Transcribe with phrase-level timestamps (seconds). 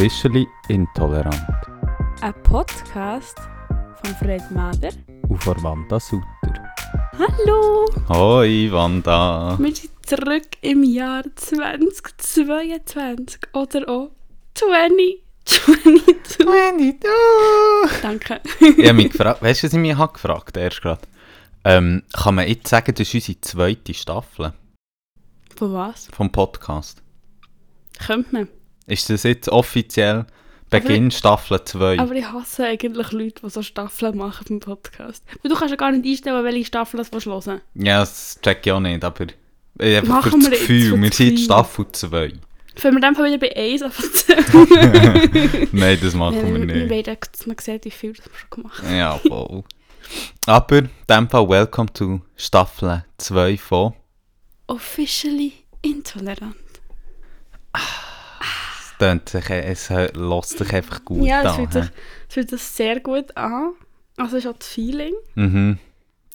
[0.00, 1.36] Officially Intolerant
[2.22, 3.36] Ein Podcast
[4.02, 4.88] von Fred Mader.
[5.28, 6.24] und von Wanda Sutter.
[7.18, 7.84] Hallo!
[8.08, 9.58] Hoi Wanda!
[9.60, 14.10] Wir sind zurück im Jahr 2022 oder auch
[14.54, 16.96] 2022.
[18.00, 18.40] Danke.
[18.58, 21.02] ich habe mich gefragt, weißt du, was ich mich habe gefragt erst gerade?
[21.62, 24.54] Ähm, kann man jetzt sagen, das ist unsere zweite Staffel
[25.56, 26.08] Von was?
[26.10, 27.02] vom Podcast?
[27.98, 28.48] Könnte man.
[28.90, 30.26] Ist das jetzt offiziell
[30.68, 32.00] Beginn Staffel 2?
[32.00, 35.22] Aber ich hasse eigentlich Leute, die so Staffeln machen vom Podcast.
[35.42, 38.66] Weil du kannst ja gar nicht einstellen, welche Staffel das willst hören Ja, das check
[38.66, 39.26] ich auch nicht, aber
[39.78, 41.38] ich einfach Machen das wir Gefühl, für wir sind.
[41.38, 42.32] Staffel 2.
[42.82, 45.68] Wenn wir dann wieder bei 1 anfangen.
[45.72, 46.88] Nein, das machen Ja, wir wir, wir nicht.
[46.88, 48.96] beide, dass man sieht, wie viel das wir schon gemacht haben.
[48.96, 49.62] Ja, voll.
[50.46, 53.92] Aber in dem Fall welcome to Staffel 2 von
[54.66, 56.56] Officially intolerant.
[57.72, 57.80] Es
[59.00, 61.54] tönt sich, es lässt sich einfach gut ja, es an.
[61.54, 61.92] fühlt, sich,
[62.28, 63.72] es fühlt sich sehr gut an.
[64.16, 65.14] Also es ist auch das Feeling.
[65.34, 65.78] Mhm.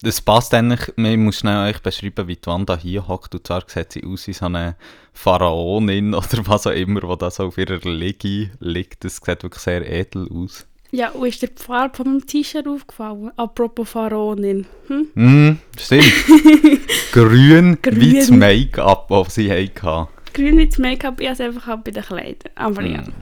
[0.02, 3.34] Das passt eigentlich, ich muss schnell euch beschreiben, wie die Wanda hier hockt.
[3.34, 4.76] Und zwar sieht sie aus wie so eine
[5.14, 9.06] Pharaonin oder was auch immer, die da so auf ihrer Liege liegt.
[9.06, 10.66] Das sieht wirklich sehr edel aus.
[10.92, 13.32] Ja, und ist dir die Farbe von meinem T-Shirt aufgefallen?
[13.36, 14.66] Apropos Pharaonin.
[14.88, 15.08] Hm?
[15.14, 16.04] Mhm, stimmt.
[17.12, 18.40] Grün, wie das Grün.
[18.40, 20.08] Make-up, das sie hatten.
[20.36, 22.52] Grün das Make-up, ich habe es einfach auch bei den Kleidern.
[22.56, 23.14] Aber ja, Mhm.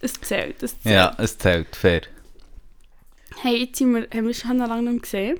[0.00, 0.94] es zählt, es zählt.
[0.94, 2.02] Ja, es zählt, fair.
[3.42, 5.38] Hey, jetzt sind wir, haben wir schon lange nicht gesehen.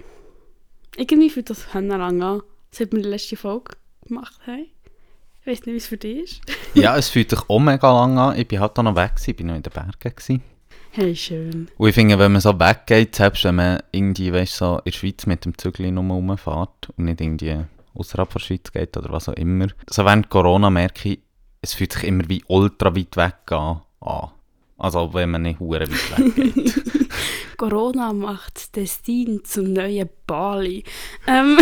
[0.96, 3.72] Irgendwie fühlt das schon lange an, seit wir die letzte Folge
[4.06, 4.66] gemacht haben.
[5.40, 6.40] Ich weiß nicht, wie es für dich ist.
[6.74, 8.38] Ja, es fühlt sich auch mega lang an.
[8.38, 9.92] Ich war halt auch noch weg, gewesen, ich war noch in den Bergen.
[9.98, 10.42] Gewesen.
[10.90, 11.68] Hey, schön.
[11.76, 14.92] Und ich finde, wenn man so weggeht, selbst wenn man irgendwie, weißt, so in der
[14.92, 19.34] Schweiz mit dem Zügel rumfährt und nicht irgendwie außerhalb der Schweiz geht oder was auch
[19.34, 21.20] immer, so während Corona merke ich,
[21.60, 23.82] es fühlt sich immer wie ultra weit weg an.
[24.00, 24.30] an.
[24.76, 27.08] Also wenn man nicht hure weit weggeht.
[27.58, 30.84] Corona macht das Destin zum neuen Bali.
[31.26, 31.58] Ähm,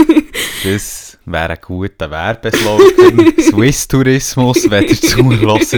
[0.64, 3.32] das wäre ein guter Werbeslogan.
[3.40, 5.72] Swiss Tourismus, wenn ihr zuhört,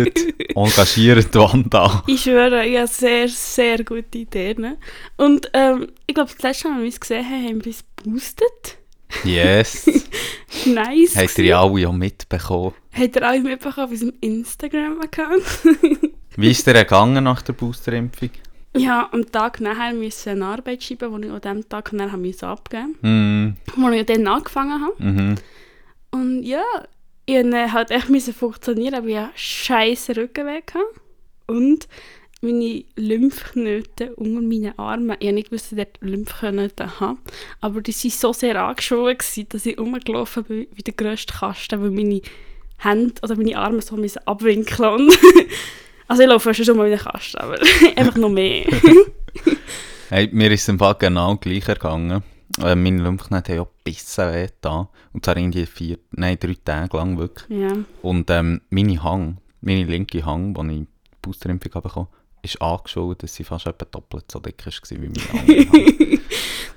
[0.56, 2.03] engagiert Wanda.
[2.09, 4.78] ich schwöre, ich habe sehr, sehr gute Ideen.
[5.16, 7.84] Und ähm, ich glaube, das letzte Mal, als wir uns gesehen haben, haben wir es
[8.03, 8.81] boostet.
[9.25, 9.87] Yes.
[10.67, 11.17] Nice.
[11.17, 12.75] Habt ihr ja alle auch mitbekommen.
[12.93, 15.43] Habt ihr alle mitbekommen auf unserem Instagram-Account?
[16.37, 18.31] Wie ist dir gegangen nach der Boosterimpfung?
[18.77, 22.17] ja, am Tag nachher musste ich eine Arbeit schreiben, die ich an diesem Tag nachher
[22.17, 23.56] musste abgeben musste.
[23.77, 24.95] Wo ich dann angefangen habe.
[25.03, 25.34] mhm.
[26.11, 26.62] Und ja,
[27.27, 30.67] ich musste halt echt funktionieren, aber ich hatte scheiße Rückenweg.
[30.69, 31.01] gehabt.
[31.47, 31.89] Und
[32.42, 37.19] meine Lymphknoten unter meinen Armen, ich habe nicht ich dort Lymphknoten habe,
[37.60, 41.80] aber die waren so sehr angeschwollen, gewesen, dass ich rumgelaufen bin wie der grösste Kasten,
[41.80, 42.20] weil meine
[42.78, 45.08] Hände oder meine Arme so müssen abwinkeln
[46.08, 47.58] Also ich laufe schon mal wie ein Kasten, aber
[47.97, 48.66] einfach noch mehr.
[50.09, 52.22] Hey, mir ist es im Fall genau gleich ergangen.
[52.62, 54.91] Äh, meine Lymphknoten haben ja bissen weh da.
[55.14, 57.59] Und zwar irgendwie vier, nein, drei Tage lang wirklich.
[57.59, 57.72] ja.
[58.03, 60.86] Und ähm, meine Hang, meine linke Hang, die ich die
[61.22, 62.09] Boosterimpfung habe bekommen,
[62.42, 66.20] ist angeschaut, dass sie fast etwa doppelt so dick war wie Hang.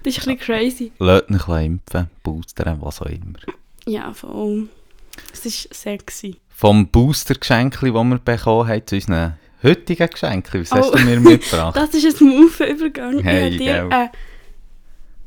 [0.04, 0.92] Das ist ein bisschen crazy.
[1.00, 3.40] Lasst mich impfen, boostern, was auch immer.
[3.88, 4.68] Ja, voll.
[5.34, 6.38] Es ist sexy.
[6.50, 10.62] Vom Booster-Geschenkli, das wir bekommen haben, zu unseren heutigen Geschenkli.
[10.62, 10.96] Was hast Oh.
[10.96, 11.76] du mir mitgebracht?
[11.76, 13.20] Das ist ein Smooth-Übergang.
[13.24, 14.12] Hey, ich habe dir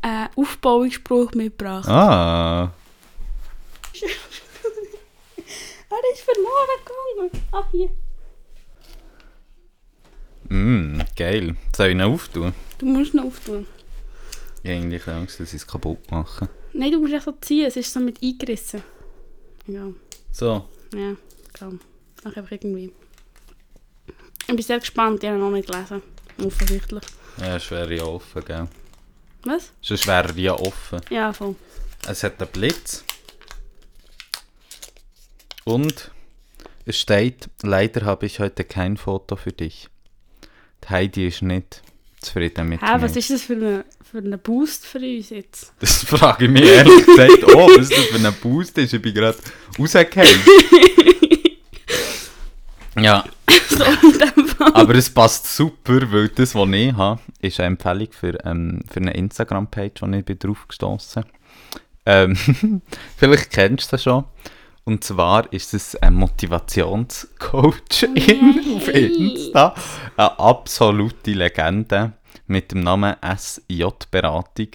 [0.02, 1.88] einen, Aufbauungsspruch mitgebracht.
[1.88, 2.72] ah,
[5.90, 7.44] Er ist verloren gegangen.
[7.50, 7.90] Ah, hier.
[10.48, 11.56] Mm, geil.
[11.76, 12.52] Soll ich ihn auftun?
[12.78, 13.66] Du musst ihn auftun.
[14.62, 16.48] Ich habe eigentlich Angst, dass ich es kaputt mache.
[16.72, 17.66] Nein, du musst so ziehen.
[17.66, 18.82] Es ist so mit eingerissen.
[19.66, 19.86] Ja,
[20.32, 20.68] So.
[20.94, 21.14] ja,
[21.58, 21.80] komm.
[22.24, 22.92] Mach einfach irgendwie.
[24.40, 25.22] Ich bin sehr gespannt.
[25.22, 26.02] Ich habe ihn noch nicht gelesen.
[26.42, 27.02] Offensichtlich.
[27.38, 28.68] Ja, es wäre ja offen, gell?
[29.44, 29.72] Was?
[29.82, 31.00] Sonst wäre ja offen.
[31.10, 31.54] Ja, voll.
[32.08, 33.04] Es hat einen Blitz.
[35.64, 36.10] Und
[36.86, 39.88] es steht, leider habe ich heute kein Foto für dich.
[40.84, 41.82] Die Heidi ist nicht
[42.20, 43.02] zufrieden mit Hä, mir.
[43.02, 45.72] was ist das für ein für eine Boost für uns jetzt?
[45.80, 47.44] Das frage ich mich ehrlich gesagt.
[47.54, 48.94] Oh, was das für ein Boost ist.
[48.94, 49.36] Ich bin gerade
[49.78, 50.40] rausgefallen.
[52.98, 53.24] ja,
[53.68, 54.72] so in dem Fall.
[54.74, 59.00] aber es passt super, weil das, was ich habe, ist eine Empfehlung für, ähm, für
[59.00, 61.24] eine Instagram-Page, wo ich bin drauf gestossen
[62.06, 62.34] ähm,
[63.16, 64.24] Vielleicht kennst du das schon.
[64.88, 68.40] Und zwar ist es ein Motivationscoach Yay.
[68.76, 69.74] auf Insta.
[70.16, 72.14] Eine absolute Legende
[72.46, 74.68] mit dem Namen SJ-Beratung.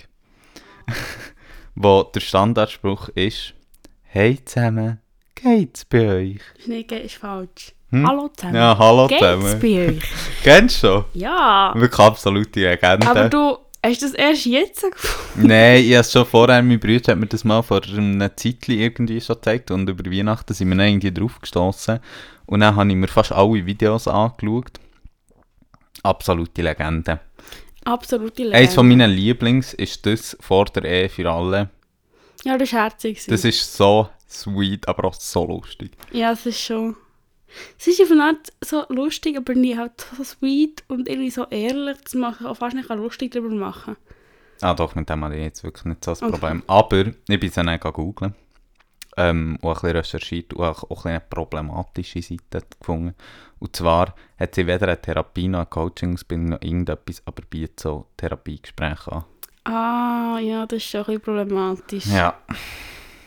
[1.75, 3.56] wo der Standardspruch ist:
[4.04, 5.00] Hey zusammen,
[5.33, 6.68] geht's bei euch?
[6.68, 7.74] Nicht, ist falsch.
[7.89, 8.07] Hm?
[8.07, 8.56] Hallo zusammen.
[8.56, 9.59] Ja, hallo Geht's zusammen.
[9.59, 10.04] bei euch?
[10.44, 11.06] Kennst du schon?
[11.16, 11.74] Ja.
[11.75, 13.07] Wirklich absolute Legende.
[13.07, 15.47] Aber du hast das erst jetzt gefunden?
[15.47, 19.19] Nein, ich habe schon vorher, mein Bruder hat mir das mal vor einer Zeit irgendwie
[19.19, 22.00] schon gezeigt und über Weihnachten sind wir dann irgendwie drauf gestossen.
[22.45, 24.80] Und dann habe ich mir fast alle Videos angeschaut.
[26.01, 27.19] Absolute Legende.
[27.85, 28.57] Absolute Legende.
[28.57, 31.69] Eines von meinen Lieblings ist das vor der Ehe für alle.
[32.44, 33.25] Ja, das war herzig.
[33.27, 35.91] Das ist so sweet, aber auch so lustig.
[36.12, 36.95] Ja, es ist schon...
[37.78, 41.46] Es ist auf eine Art so lustig, aber nie halt so sweet und irgendwie so
[41.50, 43.98] ehrlich zu machen, auch fast nicht lustig darüber machen.
[44.62, 46.32] Ah doch, mit dem habe ich jetzt wirklich nicht so das Okay.
[46.32, 46.64] Problem.
[46.68, 48.36] Aber ich bin dann auch googeln.
[49.16, 53.14] Ähm, und ein bisschen recherchiert und auch, auch ein bisschen eine problematische Seite gefunden.
[53.60, 58.08] Und zwar hat sie weder eine Therapie noch eine Coaching-Ausbildung noch irgendetwas, aber bietet so
[58.18, 59.26] Therapiegespräche an.
[59.66, 62.06] Ah, ja, das ist schon ein bisschen problematisch.
[62.08, 62.38] Ja.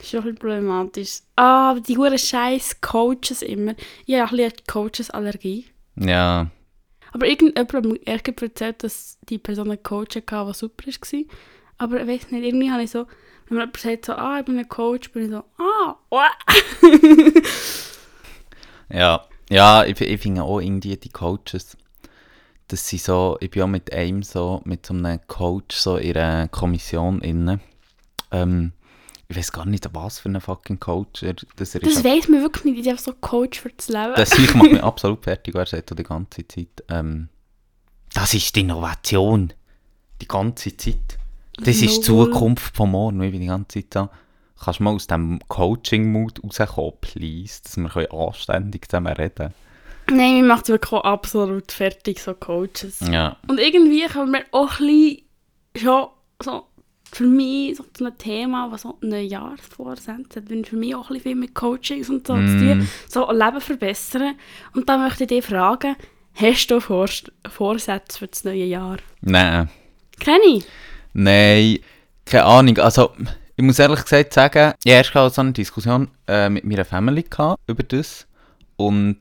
[0.06, 1.18] Das ist schon ein bisschen problematisch.
[1.34, 3.74] Ah, aber die guten scheiß Coaches immer.
[4.04, 5.66] Ich habe ein bisschen Coaches-Allergie.
[5.96, 6.48] Ja.
[7.12, 7.98] Aber irgendjemand hat mir
[8.40, 11.22] erzählt, dass die Person einen Coach hatte, der super war.
[11.78, 13.06] Aber ich weiß nicht, irgendwie habe ich so,
[13.48, 16.20] wenn mir jemand sagt, so, ah, ich bin ein Coach, bin ich so, ah, oh.
[18.92, 19.26] Ja.
[19.50, 21.76] Ja, ich, ich finde auch irgendwie die Coaches,
[22.68, 26.16] dass sie so, ich bin auch mit einem so, mit so einem Coach so in
[26.16, 27.58] einer Kommission inne.
[28.30, 28.72] Ähm,
[29.28, 32.42] ich weiß gar nicht, was für ein fucking Coach er, dass er Das weiss man
[32.42, 34.14] wirklich nicht, ich bin so Coach für das Leben.
[34.16, 37.28] Das ich macht mich absolut fertig, er sagt die ganze Zeit, ähm,
[38.14, 39.52] das ist die Innovation.
[40.22, 41.18] Die ganze Zeit.
[41.58, 42.00] Das ist die.
[42.00, 43.20] Zukunft von morgen.
[43.22, 44.08] Ich bin die ganze Zeit so,
[44.62, 49.52] kannst du mal aus dem Coaching-Mood rauskommen, please, dass wir können anständig zusammen reden
[50.08, 53.00] Nein, mir macht es wirklich auch absolut fertig, so Coaches.
[53.00, 53.36] Ja.
[53.48, 55.22] Und irgendwie kann man auch ein bisschen
[55.76, 56.06] schon
[56.40, 56.66] so
[57.16, 61.08] für mich so zu einem Thema, was so ein Jahresvorsätze hat, wenn für mich auch
[61.08, 62.88] ein bisschen viel mit Coachings und so zu tun, Mm.
[63.08, 64.34] so ein Leben verbessern.
[64.74, 65.96] Und da möchte ich dich fragen,
[66.34, 67.08] hast du Vor
[67.48, 68.98] Vorsätze für das neue Jahr?
[69.22, 69.70] Nein.
[70.20, 70.64] Ich.
[71.14, 71.78] Nein,
[72.26, 72.78] keine Ahnung.
[72.78, 73.12] Also,
[73.56, 77.22] ich muss ehrlich gesagt sagen, ich habe erst so eine Diskussion äh, mit meiner Family
[77.22, 78.26] gehabt über das.
[78.76, 79.18] Und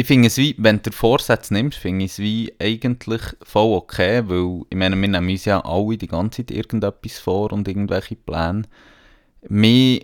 [0.00, 4.22] ich finde es wie, wenn du Vorsätze nimmst, finde ich es wie eigentlich voll okay,
[4.26, 8.14] weil ich meine, wir nehmen uns ja alle die ganze Zeit irgendetwas vor und irgendwelche
[8.14, 8.62] Pläne.
[9.48, 10.02] Mir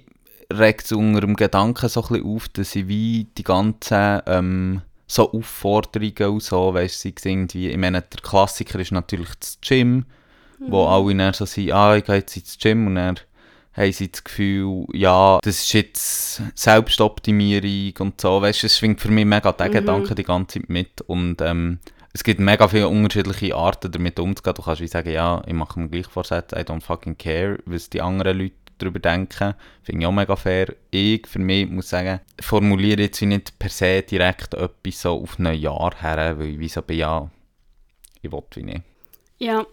[0.53, 4.83] regt es unter dem Gedanken so ein bisschen auf, dass ich wie die ganzen ähm,
[5.07, 10.07] so Aufforderungen und so, weißt du, irgendwie, ich meine, der Klassiker ist natürlich das Gym,
[10.59, 13.21] wo alle dann so sind, ah, ich gehe jetzt ins Gym und dann
[13.75, 19.01] haben sie das Gefühl, ja, das ist jetzt Selbstoptimierung und so, weißt du, es schwingt
[19.01, 19.73] für mich mega der Mhm.
[19.73, 21.79] Gedanke die ganze Zeit mit und ähm,
[22.13, 24.55] es gibt mega viele unterschiedliche Arten damit umzugehen.
[24.55, 27.91] Du kannst wie sagen, ja, ich mache mir gleich Vorsätze, I don't fucking care, was
[27.91, 29.55] die anderen Leute darüber denken.
[29.83, 30.75] Finde ich auch mega fair.
[30.93, 35.41] Ich, für mich, muss sagen, formuliere jetzt wie nicht per se direkt etwas so auf
[35.41, 37.29] ein Jahr her, weil ich wie so bin, ja,
[38.23, 38.83] ich will wie nicht.
[39.39, 39.67] Ja,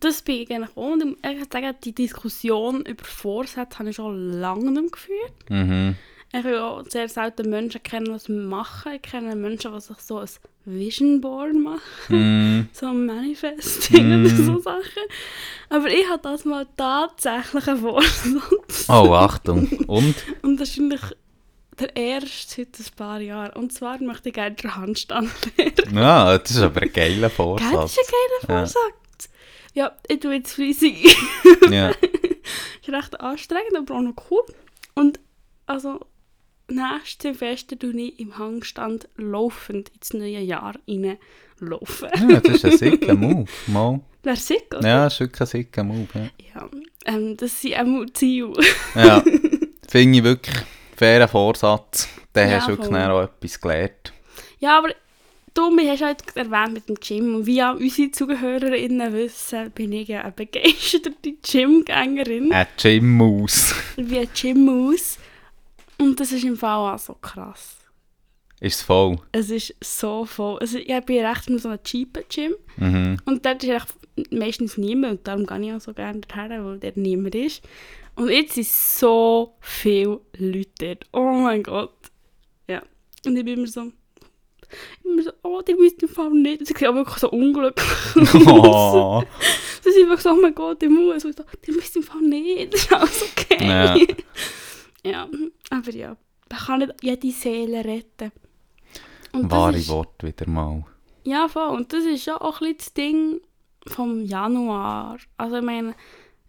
[0.00, 0.92] das bin ich eigentlich auch.
[0.92, 5.32] Und ich ehrlich sagen, die Diskussion über Vorsätze habe ich schon lange nicht geführt.
[5.48, 5.96] Mhm.
[6.32, 8.92] Ich will auch sehr selten Menschen kennen, die es machen.
[8.94, 10.28] Ich kenne Menschen, die sich so ein
[10.64, 12.60] Vision Board machen.
[12.60, 14.26] Mm, so ein Manifesting Mm.
[14.26, 15.02] oder so Sachen.
[15.70, 18.86] Aber ich habe das mal tatsächlich einen Vorsatz.
[18.88, 19.66] Oh, Achtung.
[19.88, 20.14] Und?
[20.42, 21.00] Und eigentlich
[21.80, 23.52] der erste seit ein paar Jahren.
[23.54, 25.96] Und zwar möchte ich gerne den Handstand lernen.
[25.96, 27.92] Ja, das ist aber ein geiler Gell, das Vorsatz.
[27.92, 28.60] ist ein geiler.
[28.60, 28.74] Vorsatz.
[28.74, 28.94] Ja,
[30.08, 31.16] ich tue jetzt fleissig.
[31.70, 31.90] Ja.
[32.82, 34.42] ist recht anstrengend, aber auch noch cool.
[34.94, 35.20] Und
[35.66, 36.00] also,
[36.68, 42.08] nächstes Silvester tue ich im Hangstand laufend ins neue Jahr reinlaufen.
[42.28, 43.48] ja, das ist ein sicker Move.
[43.68, 44.00] Mal.
[44.22, 44.86] Wäre sick, oder?
[44.86, 46.08] Ja, das ist wirklich ein sicker Move.
[46.14, 46.70] Ja, Ja,
[47.06, 48.52] ähm, das sind auch Ziele.
[48.94, 49.22] ja.
[49.88, 50.56] finde ich wirklich
[50.96, 52.08] fairen Vorsatz.
[52.32, 54.12] Dann Ja, hast du wirklich auch etwas gelernt.
[54.58, 54.90] Ja, aber
[55.54, 57.34] du, hast halt erwähnt mit dem Gym.
[57.34, 62.52] Und wie auch unsere ZuhörerInnen wissen, bin ich ja eine begeisterte Gymgängerin.
[62.52, 63.74] Ein Gym-Maus.
[63.96, 65.18] Wie ein Gym-Maus.
[65.98, 67.76] Und das ist im Fall auch so krass.
[68.60, 69.18] Ist es voll.
[69.32, 70.58] Es ist so voll.
[70.58, 72.54] Also ich bin recht in so einem cheapen Gym.
[72.76, 73.16] Mhm.
[73.24, 73.94] Und dort ist echt
[74.30, 75.12] meistens niemand.
[75.12, 77.62] Und darum gehe ich auch so gerne dorthin, weil dort niemand ist.
[78.16, 81.06] Und jetzt sind so viele Leute dort.
[81.12, 81.94] Oh mein Gott.
[82.68, 82.82] Ja.
[83.24, 83.92] Und ich bin immer so...
[84.96, 86.66] Ich bin immer so, oh, die müssen im Fall nicht.
[86.66, 87.86] Sie sehen wirklich so unglücklich.
[88.46, 89.22] Oh.
[89.82, 91.24] Sie sind wirklich so, oh mein Gott, die muss.
[91.24, 92.74] Und ich so, die müssen im Fall nicht.
[92.74, 93.66] Das ist alles okay.
[93.66, 93.96] Ja.
[95.10, 95.28] ja,
[95.70, 96.16] aber ja.
[96.50, 98.32] Man kann nicht jede Seele retten.
[99.32, 100.84] Und Wahre ist- Wort wieder mal.
[101.24, 101.68] ja, voll.
[101.76, 103.40] Und das ist ja auch ein bisschen das Ding
[103.86, 105.18] vom Januar.
[105.36, 105.94] Also ich meine,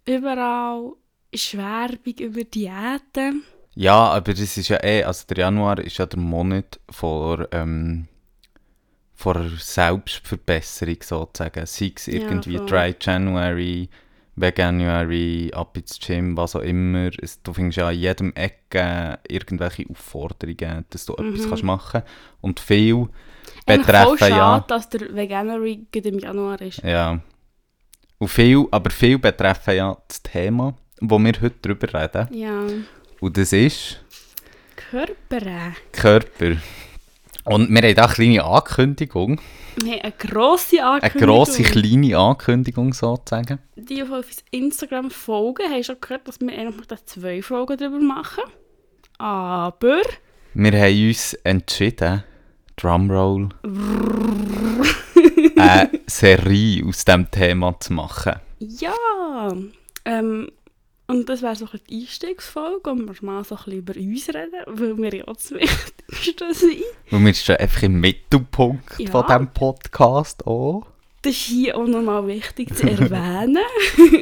[0.06, 0.92] überall
[1.30, 3.44] ist Werbung über Diäten.
[3.74, 8.06] Ja, aber das ist ja eh, also der Januar ist ja der Monat vor, ähm,
[9.22, 11.64] vor Selbstverbesserung sozusagen.
[11.66, 12.66] Sei es Ja, irgendwie voll.
[12.66, 13.88] Dry January,
[14.34, 17.10] Veganuary, ab ins Gym, was auch immer.
[17.20, 21.48] Es, du findest ja an jedem Ecke irgendwelche Aufforderungen, dass du etwas Mhm.
[21.48, 22.02] kannst machen
[22.40, 23.06] Und viel Eigentlich
[23.66, 24.64] voll betreffen schade, ja...
[24.66, 26.82] dass der Veganuary im Januar ist.
[26.82, 27.20] Ja.
[28.18, 32.28] Und viel, aber viel betreffen ja das Thema, wo wir heute drüber reden.
[32.34, 32.62] Ja.
[33.20, 34.04] Und das ist...
[34.90, 35.74] Körper.
[35.92, 36.56] Körper.
[37.44, 39.40] Und wir haben da eine kleine Ankündigung.
[39.76, 41.28] Wir haben eine grosse Eine Ankündigung.
[41.28, 43.58] grosse, kleine Ankündigung sozusagen.
[43.76, 47.98] Die, die auf Instagram folgen, haben schon gehört, dass wir eigentlich noch zwei Folgen darüber
[47.98, 48.44] machen.
[49.18, 50.02] Aber...
[50.54, 52.24] Wir haben uns entschieden,
[52.76, 53.48] Drumroll,
[55.56, 58.34] eine Serie aus diesem Thema zu machen.
[58.58, 59.52] Ja!
[60.04, 60.50] Ähm,
[61.12, 64.28] und das wäre so ein die Einstiegsfolge, und wir mal so ein bisschen über uns
[64.28, 66.82] reden, weil wir ja das Wichtigste sind.
[67.10, 69.10] Und wir stehen einfach im Mittelpunkt Ja.
[69.10, 70.86] von diesem Podcast auch.
[71.22, 73.58] Das ist hier auch nochmal wichtig zu erwähnen,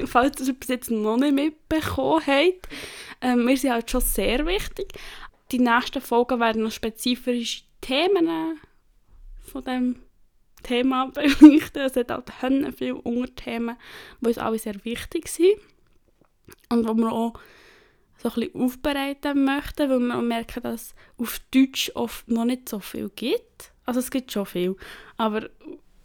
[0.06, 2.68] falls ihr es bis jetzt noch nicht mitbekommen habt.
[3.22, 4.92] Ähm, wir sind halt schon sehr wichtig.
[5.50, 8.58] Die nächsten Folgen werden noch spezifische Themen
[9.40, 9.96] von dem
[10.62, 11.82] Thema beleuchten.
[11.82, 12.10] Es hat
[12.42, 13.76] halt viele Unterthemen,
[14.20, 15.54] die uns alle sehr wichtig sind.
[16.68, 17.34] Und wo wir auch
[18.22, 22.44] so ein bisschen aufbereiten möchten, weil wir auch merken, dass es auf Deutsch oft noch
[22.44, 23.72] nicht so viel gibt.
[23.86, 24.76] Also es gibt schon viel,
[25.16, 25.48] aber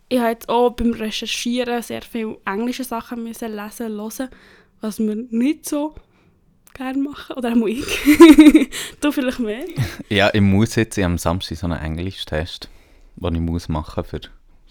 [0.10, 4.30] ich habe jetzt auch beim Recherchieren sehr viele englische Sachen müssen lesen, hören,
[4.82, 5.96] was wir nicht so
[6.74, 7.36] gerne machen.
[7.36, 7.86] Oder auch ich.
[9.02, 9.66] du vielleicht mehr.
[10.10, 12.70] Ja, ich muss jetzt, ich am Samstag so einen Englisch-Test,
[13.16, 14.22] den ich muss machen für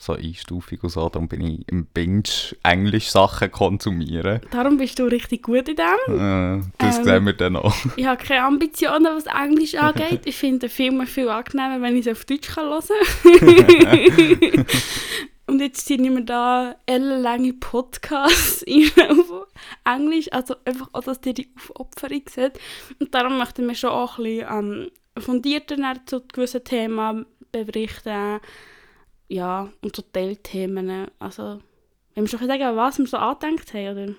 [0.04, 1.08] so Einstufung und so.
[1.08, 2.22] Darum bin ich im Binge
[2.62, 4.40] Englisch-Sachen konsumieren.
[4.50, 6.60] Darum bist du richtig gut in dem.
[6.60, 7.04] Äh, das Ähm.
[7.04, 7.74] sehen wir dann auch.
[7.96, 10.22] Ich habe keine Ambitionen, was Englisch angeht.
[10.24, 12.82] Ich finde Filme viel angenehmer, wenn ich sie auf Deutsch kann hören.
[15.46, 18.64] Und jetzt sind wir da ellenlange Podcasts
[19.08, 19.46] auf
[19.84, 20.32] Englisch.
[20.32, 22.58] Also einfach auch, dass ihr die Aufopferung seht.
[22.98, 24.90] Und darum möchten wir schon auch ein bisschen ähm,
[25.22, 28.40] fundierter zu gewissen Themen berichten.
[29.28, 31.08] Ja, und so Teilthemen.
[31.18, 31.60] Also,
[32.14, 34.14] wenn wir schon sagen, was wir so angedenkt haben, oder?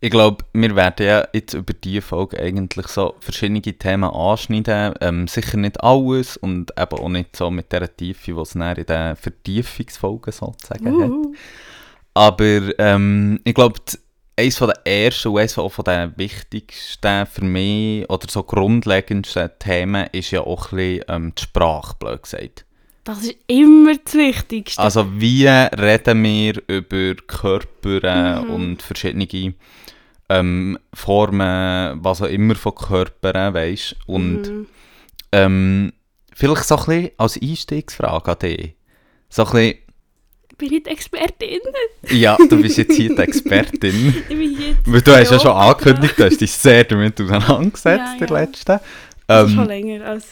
[0.00, 4.94] Ich glaube, wir werden ja jetzt über diese Folge eigentlich so verschiedene Themen anschneiden.
[5.00, 8.60] Ähm, sicher nicht alles und eben auch nicht so mit der Tiefe, die es in
[8.60, 11.10] den Vertiefungsfolgen sozusagen hat.
[11.10, 11.34] Uh,
[12.14, 13.80] Aber ähm, ich glaube,
[14.38, 20.06] eines der ersten und eines auch von den wichtigsten für mich oder so grundlegendsten Themen
[20.12, 22.64] ist ja auch ein bisschen ähm, die Sprache, blöd gesagt.
[23.04, 24.82] Das ist immer das Wichtigste.
[24.82, 28.50] Also wie reden wir über Körper äh, Mhm.
[28.50, 29.54] und verschiedene
[30.30, 34.66] ähm, Formen, was auch immer von Körpern, weißt Und Mhm.
[35.32, 35.92] ähm,
[36.34, 38.74] vielleicht so ein bisschen als Einstiegsfrage an dich.
[39.30, 39.78] So ein bisschen,
[40.58, 41.60] bin ich die Expertin?
[42.10, 44.14] ja, du bist jetzt hier die Expertin.
[44.28, 48.20] Ich bin die Weil du hast ja schon angekündigt, du hast dich sehr damit auseinandergesetzt,
[48.20, 48.80] Ja, der ja.
[49.30, 50.26] Also schon Ähm, länger als...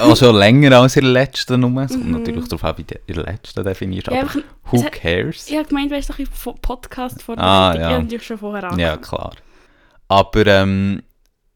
[0.00, 1.84] auch schon länger als in der letzten Nummer.
[1.84, 2.10] Es kommt Mhm.
[2.12, 4.08] natürlich darauf an, wie du in der letzten definierst.
[4.08, 4.30] Ja, aber
[4.64, 5.48] who hat- cares?
[5.48, 7.98] ich habe gemeint, weißt du, ein Podcast vor Ah, Ich ja.
[8.00, 8.80] natürlich schon vorher angefangen.
[8.80, 9.32] Ja, klar.
[10.08, 11.02] Aber ähm,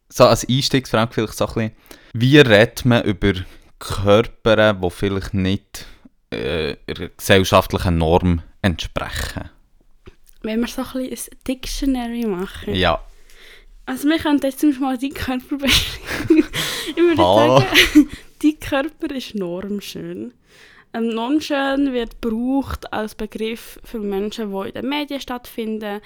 [0.08, 1.72] so als Einstiegsfrage vielleicht so ein bisschen,
[2.12, 3.32] wie redet man über
[3.80, 5.86] Körper, die vielleicht nicht
[6.30, 6.76] äh,
[7.16, 9.50] gesellschaftlichen Norm entsprechen?
[10.42, 12.74] Wenn wir so ein bisschen ein Dictionary machen.
[12.74, 13.00] Ja,
[13.86, 16.38] Also wir können jetzt zum Beispiel mal deinen Körper beschreiben.
[16.88, 17.60] ich würde Hallo.
[17.60, 18.08] sagen,
[18.42, 20.32] dein Körper ist normschön.
[20.94, 26.00] Ähm, normschön wird gebraucht als Begriff für Menschen, die in den Medien stattfinden.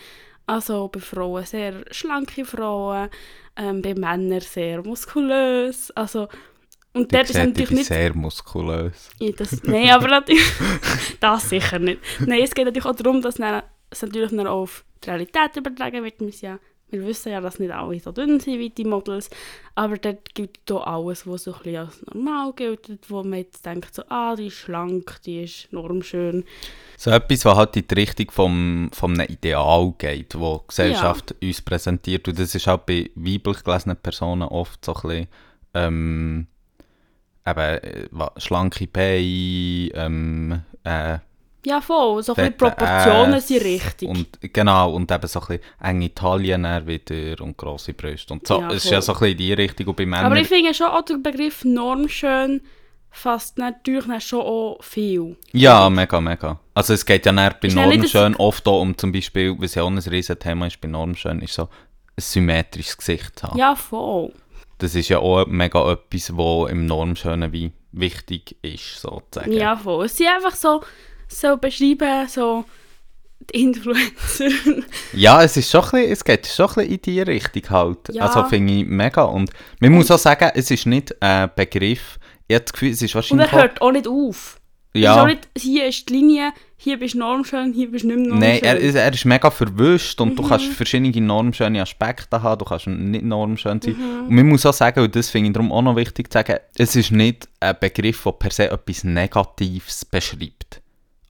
[0.46, 3.10] Also bei Frauen sehr schlanke Frauen,
[3.56, 5.90] ähm, bei Männern sehr muskulös.
[5.90, 6.28] Also,
[6.94, 9.10] und dort ist natürlich nicht sehr muskulös.
[9.20, 10.42] Ja, das, nein, aber natürlich,
[11.20, 12.00] das sicher nicht.
[12.20, 13.38] Nein, es geht natürlich auch darum, dass
[13.90, 16.18] es natürlich auch auf die Realität übertragen wird.
[16.18, 16.58] Wir, ja,
[16.90, 19.30] wir wissen ja, dass nicht alle so dünn sind wie die Models,
[19.74, 23.64] aber dort gilt da alles, was so ein bisschen als normal gilt, wo man jetzt
[23.64, 26.44] denkt, so, ah, die ist schlank, die ist normschön.
[26.96, 31.34] So etwas, was halt in die Richtung vom, vom einem Ideal geht, wo die Gesellschaft
[31.40, 32.26] uns präsentiert.
[32.26, 35.28] Und das ist auch bei weiblich gelesenen Personen oft so ein bisschen,
[35.74, 36.46] ähm,
[37.46, 41.18] eben, äh, schlanke Beine, ähm, äh,
[41.68, 44.08] Ja, voll, so ein Proportionen sind richtig.
[44.08, 48.32] Und, genau, und eben so ein bisschen enge dann wieder und grosse Brüste.
[48.32, 49.88] Und so, Ja, es ist ja so ein bisschen in die Richtung.
[49.88, 52.62] Und bei Männern, aber ich finde schon auch der Begriff normschön
[53.10, 55.36] fasst natürlich schon auch viel.
[55.52, 56.58] Ja, mega, mega.
[56.74, 59.98] Also es geht ja bei Normschön oft auch um zum Beispiel, was ja auch ein
[59.98, 61.68] riesen Thema ist bei Normschön, ist so ein
[62.16, 63.58] symmetrisches Gesicht haben.
[63.58, 64.32] Ja, voll.
[64.78, 69.52] das ist ja auch mega etwas, was im Normschönen wie wichtig ist, sozusagen.
[69.52, 70.06] Ja, voll.
[70.06, 70.82] Es sind einfach so,
[71.28, 72.64] so beschreiben, so
[73.52, 74.48] die Influencer.
[75.12, 77.98] Ja, es, ist schon ein bisschen, es geht schon ein bisschen in die Richtung halt.
[78.10, 78.26] Ja.
[78.26, 79.22] Also finde ich mega.
[79.22, 83.02] Und man muss auch sagen, es ist nicht ein Begriff, ich habe das Gefühl, es
[83.02, 84.58] ist Und wahrscheinlich er hört auch nicht auf.
[84.94, 88.08] Ist ja, auch nicht, hier ist die Linie, hier bist du normschön, hier bist du
[88.08, 88.38] nicht normschön.
[88.38, 90.48] Nein, er, ist- er ist mega verwischt und du Mhm.
[90.48, 93.94] kannst verschiedene normschöne Aspekte haben, du kannst nicht normschön sein.
[93.98, 94.20] Mhm.
[94.28, 96.56] Und man muss auch sagen, und das finde ich darum auch noch wichtig zu sagen,
[96.76, 100.57] es ist nicht ein Begriff, der per se etwas Negatives beschreibt.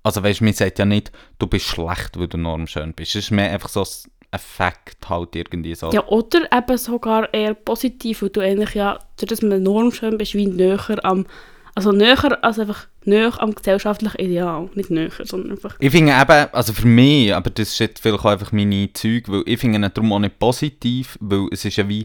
[0.02, 3.16] Also weißt du, man sagt ja nicht, du bist schlecht, weil du normschön bist.
[3.16, 3.84] Es ist mehr einfach so
[4.30, 5.90] ein Fakt halt irgendwie so.
[5.92, 10.46] Ja, oder eben sogar eher positiv, weil du eigentlich ja, dass man normschön bist, wie
[10.46, 11.26] näher am,
[11.74, 14.68] also näher, also einfach näher am gesellschaftlichen Ideal.
[14.74, 18.20] Nicht näher, sondern einfach, Ich finde eben, also für mich, aber das ist jetzt vielleicht
[18.20, 21.76] auch einfach meine Zeug, weil ich finde ihn darum auch nicht positiv, weil es ist
[21.76, 22.04] ja wie,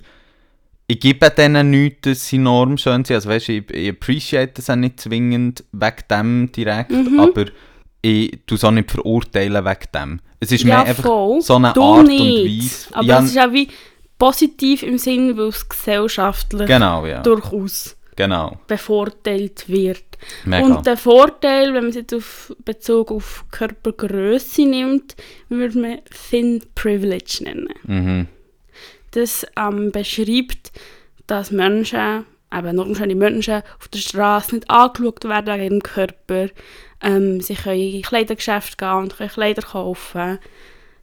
[0.88, 4.70] ich gebe denen nichts, dass sie normschön sind, also weißt du, ich, ich appreciate das
[4.70, 7.20] auch nicht zwingend wegen dem direkt, Mhm.
[7.20, 7.46] aber
[8.04, 10.20] ich tue es auch nicht verurteilen wegen dem.
[10.40, 12.20] Es ist ja mehr einfach voll, so eine du Art nicht.
[12.20, 12.96] und Weise.
[12.96, 13.70] Aber ja, es ist auch wie
[14.20, 20.04] positiv im Sinn, weil es gesellschaftlich genau, ja, durchaus genau, bevorteilt wird.
[20.44, 20.66] mega.
[20.66, 25.16] Und der Vorteil, wenn man es jetzt auf Bezug auf Körpergröße nimmt,
[25.48, 27.70] würde man Thin Privilege nennen.
[27.84, 28.28] mhm.
[29.12, 30.72] Das ähm, beschreibt,
[31.28, 32.26] dass Menschen,
[32.58, 36.50] eben normschöne Menschen, auf der Straße nicht angeschaut werden wegen ihrem Körper.
[37.02, 40.40] Ähm, sie können in Kleidergeschäfte gehen und können Kleider kaufen.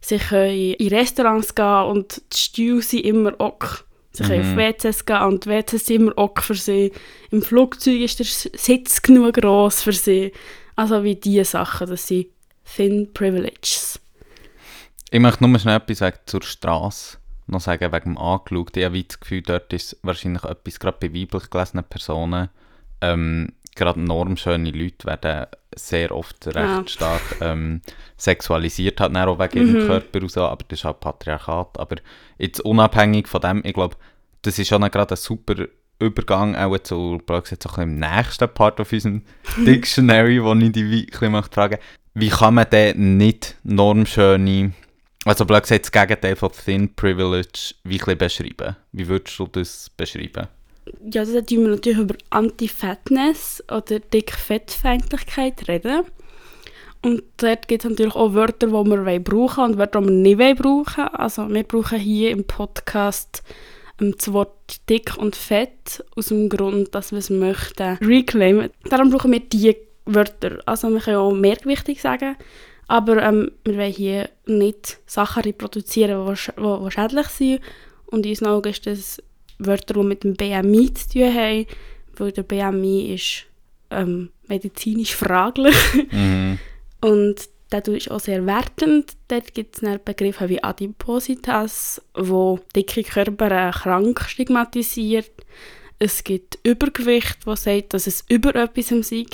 [0.01, 3.85] Sie können in Restaurants gehen und die Stühle sind immer ok.
[4.13, 4.51] Sie können Mhm.
[4.51, 6.91] auf WCs gehen und die WCs sind immer ok für sie.
[7.29, 10.33] Im Flugzeug ist der Sitz genug gross für sie.
[10.75, 12.27] Also wie diese Sachen, das sind
[12.75, 13.99] Thin Privileges.
[15.11, 17.17] Ich möchte nur schnell etwas wegen zur Straße
[17.51, 18.75] noch sagen, wegen dem Angeschaut.
[18.77, 22.49] Ich habe das Gefühl, dort ist wahrscheinlich etwas, gerade bei weiblich gelesenen Personen,
[23.01, 25.45] ähm, gerade normschöne Leute werden
[25.75, 26.83] sehr oft recht Ja.
[26.87, 27.81] stark ähm,
[28.17, 29.87] sexualisiert, halt auch wegen ihrem Mhm.
[29.87, 31.79] Körper und so, aber das ist halt Patriarchat.
[31.79, 31.95] Aber
[32.37, 33.95] jetzt unabhängig von dem, ich glaube,
[34.41, 35.55] das ist schon gerade ein super
[35.99, 39.21] Übergang auch zu, blöd gesagt, so ein bisschen im nächsten Part auf unserem
[39.65, 41.79] Dictionary, wo ich dich wie- ein bisschen möchte
[42.13, 44.73] wie kann man denn nicht normschöne,
[45.25, 48.75] also blöd gesagt, das Gegenteil von Thin Privilege, wie ein beschreiben?
[48.91, 50.47] Wie würdest du das beschreiben?
[51.11, 56.05] Ja, da tun wir natürlich über Anti-Fatness oder Dick-Fettfeindlichkeit reden.
[57.03, 60.61] Und dort gibt es natürlich auch Wörter, die wir brauchen und Wörter, die wir nicht
[60.61, 61.07] brauchen.
[61.07, 63.43] Also wir brauchen hier im Podcast
[63.99, 68.69] ähm, das Wort dick und fett aus dem Grund, dass wir es möchten reclaimen.
[68.89, 70.59] Darum brauchen wir diese Wörter.
[70.65, 72.35] Also wir können auch mehrgewichtig sagen,
[72.91, 77.61] aber ähm, wir wollen hier nicht Sachen reproduzieren, die, sch die, schädlich sind.
[78.07, 79.23] Und in unseren Augen ist das
[79.59, 81.67] Wörter, die mit dem BMI zu tun haben,
[82.17, 83.45] weil der BMI ist
[83.91, 85.73] ähm, medizinisch fraglich
[86.11, 86.59] Mhm.
[87.01, 87.35] und
[87.71, 89.13] der ist auch sehr wertend.
[89.29, 95.31] Dort gibt es Begriffe wie Adipositas, wo dicke Körper äh, krank stigmatisiert.
[95.97, 99.25] Es gibt Übergewicht, wo sagt, dass es über etwas sei.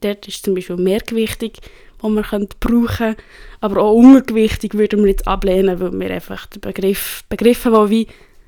[0.00, 1.58] Dort ist zum Beispiel mehrgewichtig,
[2.04, 3.16] wo man könnte brauchen
[3.60, 8.06] Aber auch untergewichtig würden wir jetzt ablehnen, weil wir einfach den Begriff, Begriffe, die wie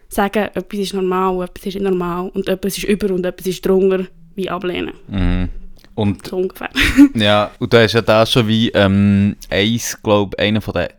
[0.09, 3.67] sagen, etwas ist normal, etwas ist nicht normal und etwas ist über und etwas ist
[3.67, 4.93] drunter, wie ablehnen.
[5.09, 5.49] Mhm.
[5.95, 6.69] Und So ungefähr.
[7.15, 10.91] ja, und du hast ja da schon wie ähm, eins, glaube einer von der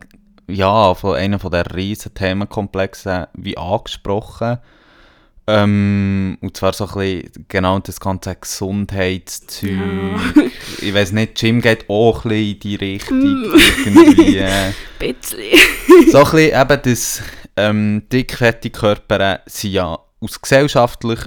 [0.50, 4.58] ja, von einer von der riesen Themenkomplexen wie angesprochen.
[5.50, 9.70] Ähm, und zwar so ein bisschen genau das ganze Gesundheitszeug.
[9.70, 10.42] Ja.
[10.82, 13.18] Ich weiß nicht, Jim geht auch ein bisschen in die Richtung.
[13.18, 13.54] Mm.
[13.86, 16.12] irgendwie, äh, Ein bisschen.
[16.12, 17.22] so ein bisschen eben das
[17.56, 21.20] ähm, dickfette Körper sind ja aus gesellschaftlich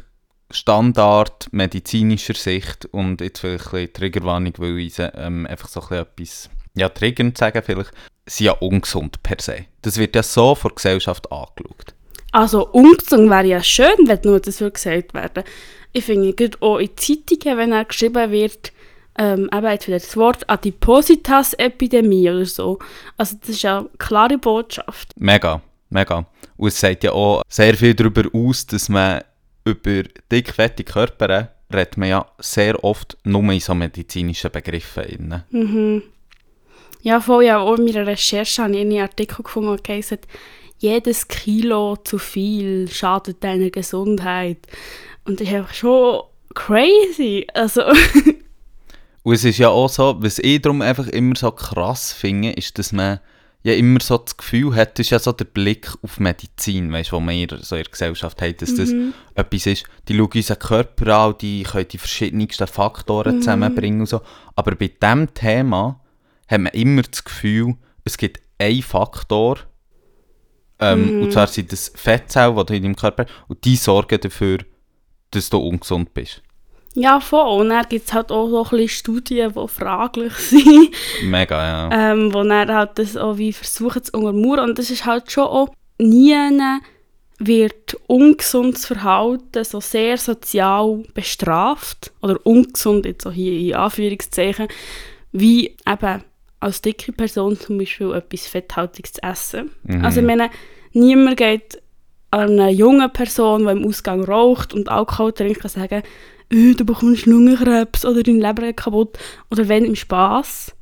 [0.51, 6.05] Standard, medizinischer Sicht und jetzt vielleicht ein bisschen Triggerwarnung, weil ich ähm, einfach so ein
[6.15, 7.91] bisschen etwas, ja, triggernd sagen vielleicht,
[8.27, 9.65] sind ja ungesund per se.
[9.81, 11.95] Das wird ja so von der Gesellschaft angeschaut.
[12.31, 15.43] Also ungesund wäre ja schön, wenn nur das würde gesagt werden.
[15.93, 18.71] Ich finde gerade auch in Zeitungen, wenn er geschrieben wird,
[19.17, 22.79] ähm, eben jetzt wieder das Wort Adipositas-Epidemie oder so.
[23.17, 25.09] Also das ist ja eine klare Botschaft.
[25.17, 26.25] Mega, mega.
[26.55, 29.21] Und es sagt ja auch sehr viel darüber aus, dass man
[29.65, 35.43] über dickfette Körper redet man ja sehr oft nur in so medizinischen Begriffen.
[35.49, 36.03] Mhm.
[37.01, 40.27] Ja, voll ja, auch in meiner Recherche habe ich einen Artikel gefunden, der gesagt
[40.81, 44.57] jedes Kilo zu viel schadet deiner Gesundheit.
[45.25, 46.21] Und das ist einfach schon
[46.55, 47.45] crazy.
[47.53, 47.83] Also,
[49.23, 52.79] Und es ist ja auch so, was ich darum einfach immer so krass finde, ist,
[52.79, 53.19] dass man
[53.61, 57.11] ja immer so das Gefühl hat, das ist ja so der Blick auf Medizin, weißt,
[57.13, 59.13] wo wir so in der Gesellschaft haben, dass das Mhm.
[59.35, 63.41] etwas ist, die schauen unseren Körper an, die können die verschiedensten Faktoren Mhm.
[63.41, 64.21] zusammenbringen und so.
[64.55, 65.99] Aber bei diesem Thema
[66.47, 69.59] hat man immer das Gefühl, es gibt einen Faktor,
[70.81, 71.23] ähm, Mhm.
[71.23, 74.59] und zwar sind das Fettzellen, die du in deinem Körper hast, und die sorgen dafür,
[75.31, 76.41] dass du ungesund bist.
[76.93, 77.61] Ja, voll.
[77.61, 80.89] Und dann gibt es halt auch so ein Studien, die fraglich sind,
[81.23, 82.11] Mega, ja.
[82.11, 84.69] ähm, wo dann halt das auch wie versuchen zu untermauern.
[84.71, 86.35] Und das ist halt schon auch, nie
[87.39, 94.67] wird ungesundes Verhalten so sehr sozial bestraft, oder ungesund jetzt auch hier in Anführungszeichen,
[95.31, 96.23] wie eben
[96.61, 99.71] als dicke Person zum Beispiel etwas Fetthaltiges zu essen.
[99.83, 100.05] Mhm.
[100.05, 100.49] Also ich meine,
[100.93, 101.81] niemand geht
[102.29, 106.03] an eine junge Person, die im Ausgang raucht und Alkohol trinkt, kann sagen,
[106.49, 109.17] «Äh, du bekommst Lungenkrebs oder dein Leber geht kaputt
[109.49, 110.73] oder wenn im Spaß.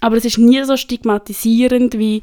[0.00, 2.22] Aber es ist nie so stigmatisierend wie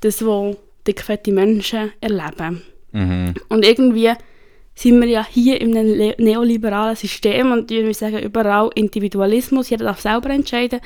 [0.00, 2.62] das, was dickfette Menschen erleben.
[2.92, 3.34] Mhm.
[3.48, 4.12] Und irgendwie
[4.74, 9.84] sind wir ja hier in einem le- neoliberalen System und wir sagen überall Individualismus, jeder
[9.84, 10.80] darf selber entscheiden,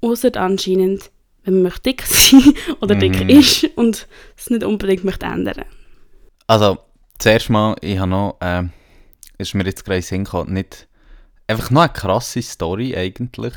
[0.00, 1.10] außer anscheinend,
[1.44, 3.28] wenn man möchte dick sein oder dick Mhm.
[3.28, 4.06] ist und
[4.36, 5.64] es nicht unbedingt möchte ändern.
[6.46, 6.78] Also,
[7.18, 8.70] zuerst mal, ich habe noch, ähm,
[9.38, 10.88] ist mir jetzt gerade Sinn gekommen, nicht,
[11.46, 13.54] einfach noch eine krasse Story eigentlich,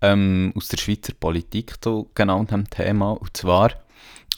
[0.00, 3.12] ähm, aus der Schweizer Politik zu genau diesem Thema.
[3.12, 3.72] Und zwar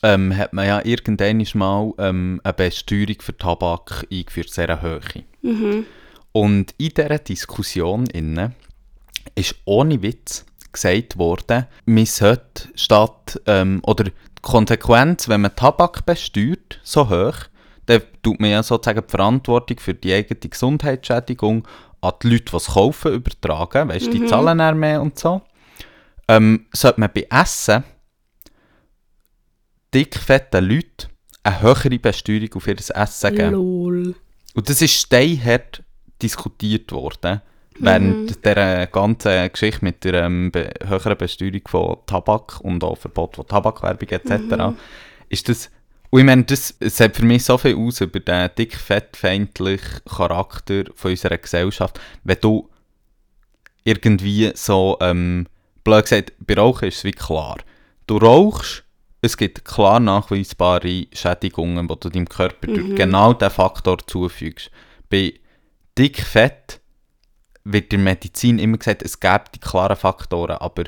[0.03, 5.01] ähm, hat man ja irgendwann mal ähm, eine Besteuerung für Tabak eingeführt, sehr hohe.
[5.43, 5.87] Mhm.
[6.33, 8.53] Und in dieser Diskussion inne
[9.35, 16.05] ist ohne Witz gesagt worden, man sollte statt, ähm, oder die Konsequenz, wenn man Tabak
[16.07, 17.37] besteuert, so hoch,
[17.87, 21.67] dann tut man ja sozusagen die Verantwortung für die eigene Gesundheitsschädigung
[22.01, 23.89] an die Leute, die es kaufen, übertragen.
[23.89, 25.43] Weißt du, die zahlen dann mehr und so.
[26.29, 27.85] Ähm, sollte man bei Essen
[29.95, 31.09] dickfetten Leuten
[31.43, 33.53] eine höhere Besteuerung auf ihr Essen geben.
[33.53, 34.15] Lol.
[34.55, 35.83] Und das ist steinhart
[36.21, 37.41] diskutiert worden,
[37.83, 43.37] während dieser ganzen Geschichte mit der ähm, be höheren Besteuerung von Tabak und auch Verbot
[43.37, 44.77] von Tabakwerbung etc.
[45.29, 45.71] Ist das,
[46.11, 51.11] und ich meine, das sagt für mich so viel aus über den dick-fettfeindlichen Charakter von
[51.11, 52.69] unserer Gesellschaft, wenn du
[53.85, 55.47] irgendwie so, ähm,
[55.85, 57.59] blöd gesagt, bei Rauchen ist es wie klar.
[58.07, 58.85] Du rauchst,
[59.23, 64.71] es gibt klar nachweisbare Schädigungen, die du deinem Körper durch genau diesen Faktor zufügst.
[65.09, 65.35] Bei
[65.97, 66.82] dick Fett
[67.65, 70.85] wird in der Medizin immer gesagt, es gäbe die klaren Faktoren, aber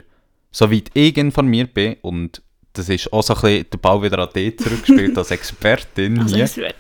[0.51, 4.29] soweit ich informiert bin, und das ist auch so ein bisschen der Ball wieder an
[4.35, 6.75] dich zurückgespielt als Expertin Also hier,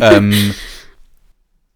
[0.00, 0.54] ähm,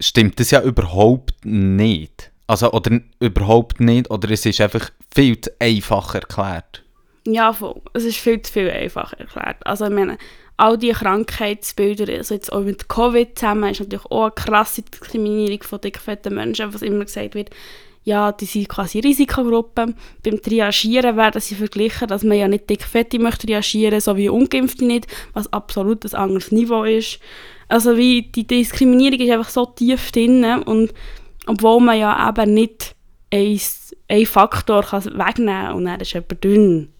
[0.00, 2.31] stimmt das ja überhaupt nicht.
[2.46, 6.83] Also, oder überhaupt nicht, oder es ist einfach viel zu einfach erklärt.
[7.27, 7.81] Ja, voll.
[7.94, 9.66] Es ist viel zu viel einfacher erklärt.
[9.66, 10.18] Also ich meine,
[10.57, 15.62] all die Krankheitsbilder, also jetzt auch mit Covid zusammen, ist natürlich auch eine krasse Diskriminierung
[15.62, 17.51] von dickfetten Menschen, was immer gesagt wird,
[18.05, 19.95] ja, die sind quasi Risikogruppen.
[20.23, 24.85] Beim Triagieren werden sie verglichen, dass man ja nicht dickfette möchte triagieren, so wie Ungeimpfte
[24.85, 27.19] nicht, was absolut ein anderes Niveau ist.
[27.69, 30.93] Also wie die Diskriminierung ist einfach so tief drin und
[31.47, 32.95] obwohl man ja eben nicht
[33.33, 33.59] ein,
[34.09, 36.93] ein Faktor wegnehmen kann und dann ist jemand dünn.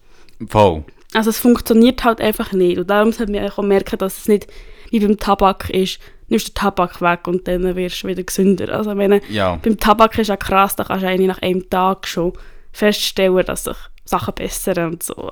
[0.47, 0.83] Voll.
[1.15, 2.77] Also es funktioniert halt einfach nicht.
[2.77, 4.47] Und darum sollte man auch merken, dass es nicht
[4.91, 8.69] wie beim Tabak ist, nimmst du den Tabak weg und dann wirst du wieder gesünder.
[8.75, 9.57] Also meine, Ja.
[9.61, 12.33] beim Tabak ist ja krass, da kannst du eigentlich nach einem Tag schon
[12.71, 15.31] feststellen, dass sich Sachen bessern und so.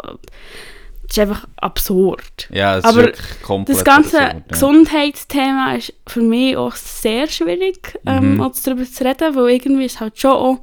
[1.04, 2.48] Das ist einfach absurd.
[2.52, 4.43] Ja, es Aber ist komplett Das ganze absurd, ja.
[4.50, 8.52] Gesundheitsthema ist für mich auch sehr schwierig, ähm, Mhm.
[8.63, 10.58] darüber zu reden, weil irgendwie ist halt schon auch,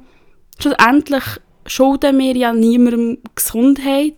[0.59, 1.23] schlussendlich
[1.65, 4.15] schulden wir ja niemandem Gesundheit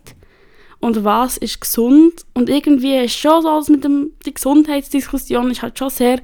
[0.84, 5.62] und was ist gesund und irgendwie ist schon so, dass mit dem, die Gesundheitsdiskussion ist
[5.62, 6.20] halt schon sehr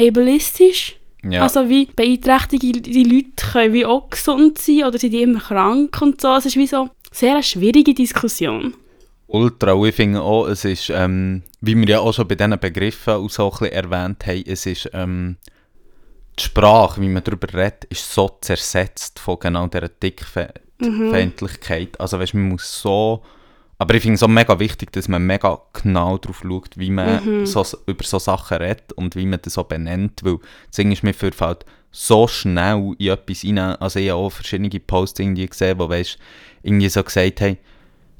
[0.00, 0.96] ableistisch.
[1.22, 1.42] Ja.
[1.42, 6.02] Also wie beeinträchtigte die Leute können wie auch gesund sein oder sind die immer krank
[6.02, 6.34] und so.
[6.34, 8.74] Es ist wie so sehr eine schwierige Diskussion.
[9.28, 9.80] Ultra.
[9.84, 13.30] Ich finde auch, es ist, ähm, wie wir ja auch schon bei diesen Begriffen auch
[13.30, 15.36] so ein bisschen erwähnt haben, es ist, ähm,
[16.36, 22.00] die Sprache, wie man darüber redet, ist so zersetzt von genau dieser Dickfeindlichkeit.
[22.00, 23.22] Also weißt, man muss so...
[23.84, 27.44] Aber ich finde es auch mega wichtig, dass man mega genau darauf schaut, wie man
[27.44, 31.02] so, über so Sachen redet und wie man das so benennt, weil das Ding ist,
[31.02, 33.58] mir fällt so schnell in etwas rein.
[33.58, 36.16] Also ich habe auch verschiedene Posts irgendwie gesehen, wo weißt,
[36.62, 37.58] irgendwie so gesagt haben,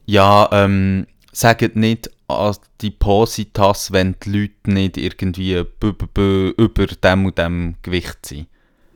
[0.05, 8.27] ja, ähm, sagt nicht Adipositas, wenn die Leute nicht irgendwie über dem und dem Gewicht
[8.27, 8.49] sind.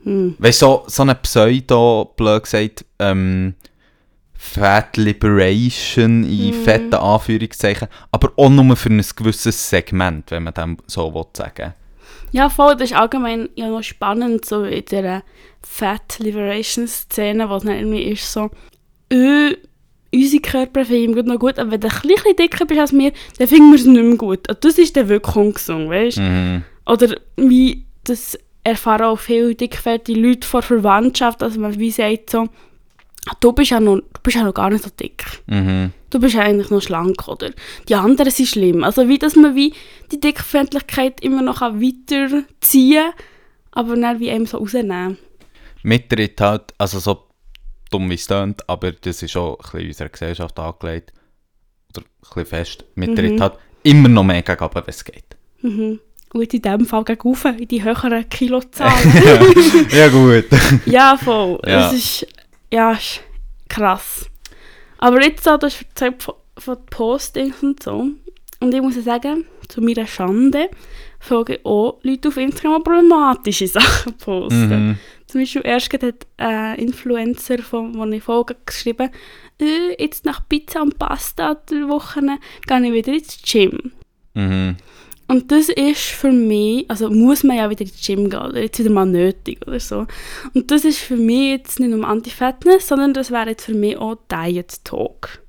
[0.02, 0.36] Hm.
[0.38, 3.54] Weißt du, so, so eine Pseudo, blöd gesagt, ähm,
[4.40, 6.62] Fat Liberation in Mhm.
[6.64, 11.74] fetten Anführungszeichen, aber auch nur für ein gewisses Segment, wenn man dem so will sagen
[12.30, 15.22] Ja, voll, das ist allgemein ja noch spannend, so in dieser
[15.62, 18.48] Fat Liberation Szene, wo es dann irgendwie ist so,
[19.10, 19.56] äh,
[20.14, 23.12] unsere Körper finden wir noch gut, aber wenn du ein bisschen dicker bist als wir,
[23.38, 24.48] dann finden wir es nicht mehr gut.
[24.48, 26.22] Und das ist dann wirklich ungesund, weißt du?
[26.22, 26.62] Mhm.
[26.86, 32.42] Oder wie, das erfahren auch viele dickfette Leute vor Verwandtschaft, dass man wie sagt so,
[32.42, 32.48] «Ah,
[33.40, 35.24] du bist ja noch, du bist ja noch gar nicht so dick.
[35.46, 35.92] Mhm.
[36.10, 37.50] Du bist ja eigentlich noch schlank, oder?
[37.88, 38.84] Die anderen sind schlimm.
[38.84, 39.74] Also wie, dass man wie
[40.10, 43.12] die Dickfeindlichkeit immer noch kann weiterziehen
[43.72, 45.18] aber dann wie einem so rausnehmen.
[45.82, 47.26] Mittritt halt, also so
[47.90, 51.12] dumm wie es tönt, aber das ist auch ein bisschen unserer Gesellschaft angelegt,
[51.96, 53.40] oder ein bisschen fest, Mittritt Mhm.
[53.40, 55.36] halt immer noch mehr gegen wenn es geht.
[55.62, 56.00] Mhm.
[56.32, 59.12] Und in diesem Fall gegen in die höheren Kilozahlen.
[59.92, 60.46] ja gut.
[60.86, 61.58] ja, voll.
[61.64, 61.82] Ja.
[61.82, 62.26] Das ist,
[62.72, 63.20] ja, ist
[63.68, 64.26] krass.
[64.98, 68.08] Aber jetzt so, das ist erzählt von, von Postings und so.
[68.60, 70.70] Und ich muss ja sagen, zu meiner Schande
[71.20, 74.88] folgen auch Leute auf Instagram, die problematische Sachen posten.
[74.88, 74.98] Mhm.
[75.26, 79.10] Zum Beispiel erst hat ein Influencer, von dem ich folge, geschrieben,
[79.60, 82.20] äh, jetzt nach Pizza und Pasta der Woche
[82.66, 83.92] gehe ich wieder ins Gym.
[84.34, 84.76] Mhm.
[85.28, 88.78] Und das ist für mich, also muss man ja wieder ins Gym gehen oder jetzt
[88.78, 90.06] wieder mal nötig oder so.
[90.54, 93.98] Und das ist für mich jetzt nicht nur Anti-Fatness, sondern das wäre jetzt für mich
[93.98, 95.42] auch Diet Talk.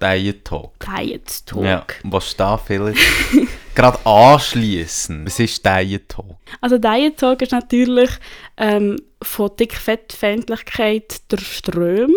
[0.00, 0.72] Diet Talk.
[0.80, 1.64] Diet Talk.
[1.64, 2.98] Ja, was da vielleicht
[3.74, 5.26] gerade anschließen.
[5.26, 6.36] Was ist Diet Talk?
[6.62, 8.10] Also Diet Talk ist natürlich
[8.56, 12.14] ähm, von Dickfettfeindlichkeit durchströmt.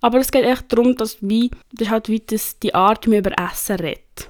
[0.00, 3.10] Aber es geht echt darum, dass wie, das ist halt wie das, die Art, wie
[3.10, 4.28] man über Essen redet.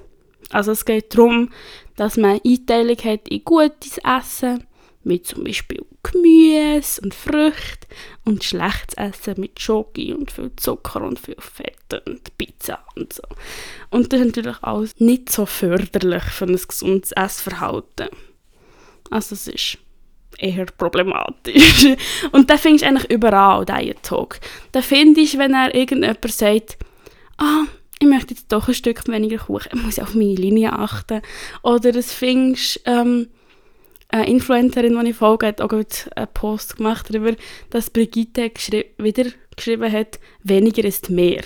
[0.53, 1.49] Also es geht darum,
[1.95, 4.65] dass man Einteilung hat in gutes Essen,
[5.03, 7.87] mit zum Beispiel Gemüse und Früchte
[8.23, 13.23] und schlechtes Essen mit Schoki und viel Zucker und viel Fett und Pizza und so.
[13.89, 18.09] Und das ist natürlich alles nicht so förderlich für ein gesundes Essverhalten.
[19.09, 19.77] Also es ist
[20.37, 21.85] eher problematisch.
[22.31, 24.39] Und da findest du eigentlich überall, Diet Talk.
[24.71, 26.77] Da findest du, wenn er irgendjemand sagt,
[27.37, 27.65] ah,
[28.03, 31.21] ich möchte jetzt doch ein Stück weniger Kuchen, ich muss auf meine Linie achten.
[31.61, 33.29] Oder es findest ähm,
[34.09, 37.33] eine Influencerin, die ich folge, hat auch einen Post gemacht darüber,
[37.69, 41.43] dass Brigitte geschri wieder geschrieben hat, weniger ist mehr.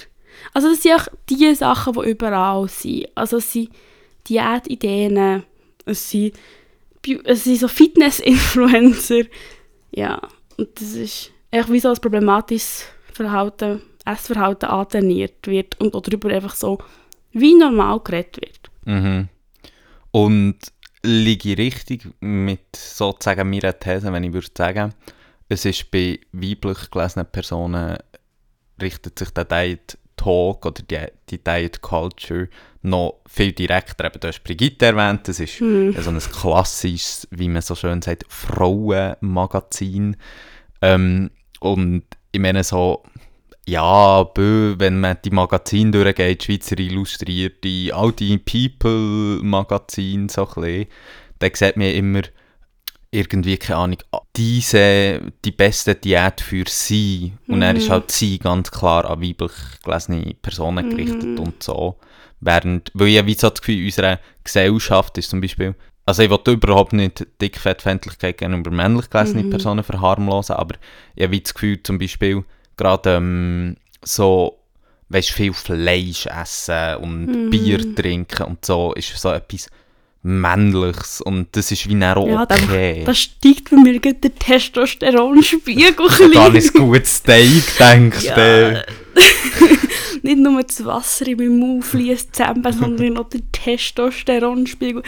[0.54, 3.08] Also das sind auch die Sachen, die überall sind.
[3.16, 3.70] Also es sind
[4.28, 5.44] Diätideen,
[5.86, 6.34] es sind,
[7.24, 9.26] es sind so Fitness-Influencer.
[9.92, 10.22] Ja,
[10.58, 16.56] und das ist echt wie so ein problematisches Verhalten, Essverhalten antrainiert wird und darüber einfach
[16.56, 16.78] so
[17.32, 18.72] wie normal geredet wird.
[18.86, 19.28] Mhm.
[20.12, 20.58] Und
[21.04, 24.94] liege ich richtig mit sozusagen meiner These, wenn ich würde sagen,
[25.50, 27.98] es ist bei weiblich gelesenen Personen
[28.82, 32.50] richtet sich der Diet Talk oder die, die Diet Culture
[32.82, 34.06] noch viel direkter.
[34.06, 35.94] Eben, du hast Brigitte erwähnt, das ist Hm.
[36.02, 40.18] so ein klassisches, wie man so schön sagt, Frauenmagazin.
[40.82, 43.04] Ähm, und ich meine so,
[43.68, 50.88] ja, bö, wenn man die Magazine durchgeht, Schweizer Illustrierte, all die People-Magazine, so ein
[51.40, 52.22] dann sieht man immer
[53.12, 53.98] irgendwie, keine Ahnung,
[54.36, 57.34] diese, die beste Diät für sie.
[57.48, 57.94] Und dann ist Mhm.
[57.94, 59.52] halt sie ganz klar an weiblich
[59.84, 61.40] gelesene Personen gerichtet Mhm.
[61.40, 61.98] und so.
[62.40, 65.76] Während, weil ich wie so das Gefühl, in unserer Gesellschaft ist zum Beispiel,
[66.06, 69.50] also ich will überhaupt nicht Dickfettfeindlichkeit gegenüber männlich gelesene Mhm.
[69.50, 70.76] Personen verharmlosen, aber
[71.16, 72.44] ich habe das Gefühl, zum Beispiel,
[72.78, 74.58] gerade ähm, so,
[75.10, 77.50] weißt, viel Fleisch essen und Mhm.
[77.50, 79.70] Bier trinken und so, ist so etwas
[80.24, 83.04] Männliches und das ist wie dann auch Ja, okay.
[83.06, 88.36] Da steigt bei mir der Testosteronspiegel ein du an ein gutes Steak denkst, Ja.
[88.36, 88.84] dann...
[90.24, 95.04] Nicht nur das Wasser in meinem Mund fließt zusammen, sondern auch der Testosteronspiegel.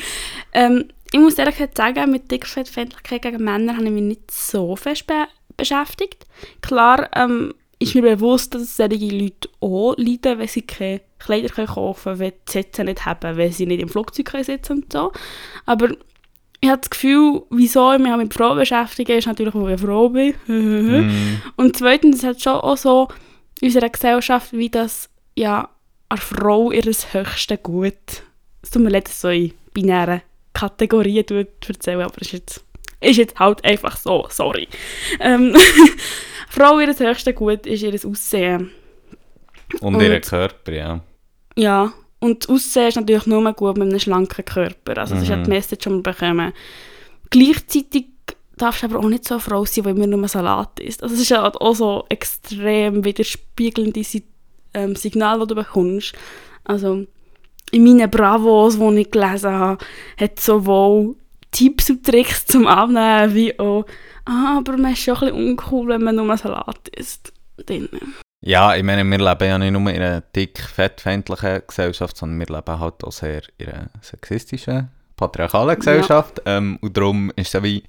[0.54, 5.08] Ähm, ich muss ehrlich sagen, mit Dickfettfeindlichkeit gegen Männer habe ich mich nicht so fest
[5.08, 5.26] be
[5.58, 6.26] beschäftigt.
[6.62, 12.04] Klar ähm, ist mir bewusst, dass solche Leute auch leiden, wenn sie keine Kleider kaufen
[12.04, 15.12] können, wenn die Sitze nicht haben, wenn sie nicht im Flugzeug sitzen und so.
[15.66, 15.90] Aber
[16.62, 19.68] ich habe das Gefühl, wieso ich mich auch mit Frauen beschäftige, ist natürlich, weil ich
[19.68, 20.34] eine Frau bin.
[20.48, 23.08] Mm, Und zweitens ist es halt schon auch so
[23.62, 25.70] in unserer Gesellschaft, wie das ja
[26.10, 28.24] eine Frau ihr höchste Gut.
[28.62, 30.22] Es tut mir leid, so in binären
[30.54, 32.64] Kategorien tue- erzählen, aber es ist jetzt,
[33.00, 34.68] ist jetzt halt einfach so, sorry.
[35.22, 35.56] Ähm,
[36.50, 38.72] Frau ihr höchste Gut ist ihr Aussehen.
[39.82, 41.00] und, Und- ihren Körper, ja.
[41.56, 44.98] Ja, und das Aussehen ist natürlich nur mal gut mit einem schlanken Körper.
[44.98, 45.44] Also das ist ja Mhm.
[45.44, 46.54] die Message, die wir bekommen.
[47.30, 48.06] Gleichzeitig
[48.58, 51.04] darfst du aber auch nicht so eine Frau sein, die immer nur Salat isst.
[51.04, 54.02] Also es ist ja halt auch so extrem widerspiegelnde
[54.74, 56.14] ähm, Signal, das du bekommst.
[56.64, 57.06] Also
[57.72, 59.84] in meinen Bravos, die ich gelesen habe,
[60.20, 61.16] hat sowohl
[61.52, 63.86] Tipps und Tricks zum Abnehmen, wie auch
[64.30, 67.34] «Ah, aber man ist schon ein bisschen uncool, wenn man nur Salat isst.»
[67.66, 67.90] drin.
[68.42, 72.56] Ja, ich meine, wir leben ja nicht nur in einer dick, fettfeindlichen Gesellschaft, sondern wir
[72.56, 74.88] leben halt auch sehr in einer sexistischen,
[75.18, 76.42] patriarchalen Gesellschaft.
[76.46, 77.84] Ähm, und darum ist es ja wie,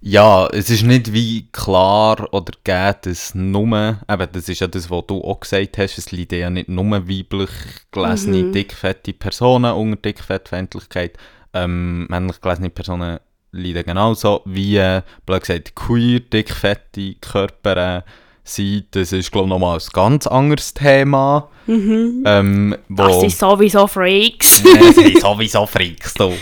[0.00, 4.88] ja, es ist nicht wie klar oder geht, dass nur, eben, das ist ja das,
[4.90, 7.50] was du auch gesagt hast, es liegt ja nicht nur weiblich
[7.90, 8.52] gelesene, Mhm.
[8.52, 11.18] dickfette Personen unter Dickfettfeindlichkeit.
[11.52, 13.18] Ähm, männlich gelesene Personen
[13.54, 18.02] leiden genauso wie, äh, blöd gesagt, queer, dickfette Körper äh,
[18.44, 18.86] sind.
[18.92, 21.48] Das ist, glaube ich, nochmal ein ganz anderes Thema.
[21.66, 22.22] Mhm.
[22.26, 24.62] Ähm, wo, Das sind sowieso Freaks.
[24.80, 26.32] Das sind sowieso Freaks, du.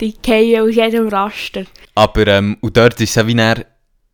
[0.00, 1.64] Die gehen aus jedem Raster.
[1.94, 3.64] Aber ähm, und dort ist es ja wie dann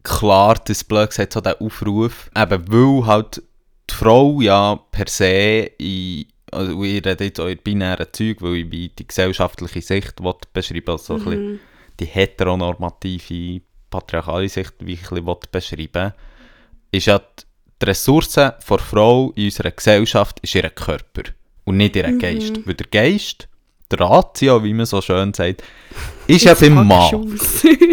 [0.03, 3.43] klar, dass blöd gesagt so der Aufruf, eben weil halt
[3.91, 8.57] die Frau ja per se in, also ich rede jetzt auch in binären Zeug, weil
[8.57, 11.61] ich die gesellschaftliche Sicht will beschreiben also so ein bisschen Mhm.
[12.01, 16.13] Die heteronormative, patriarchale Sicht, wie ich ein bisschen beschreiben
[16.91, 17.45] ist ja die,
[17.81, 21.23] die Ressource der Frau in unserer Gesellschaft ist ihr Körper
[21.65, 22.67] und nicht ihr Geist.
[22.67, 23.49] Weil der Geist,
[23.91, 25.63] der Ratio, wie man so schön sagt,
[26.27, 27.39] ist ja beim Mann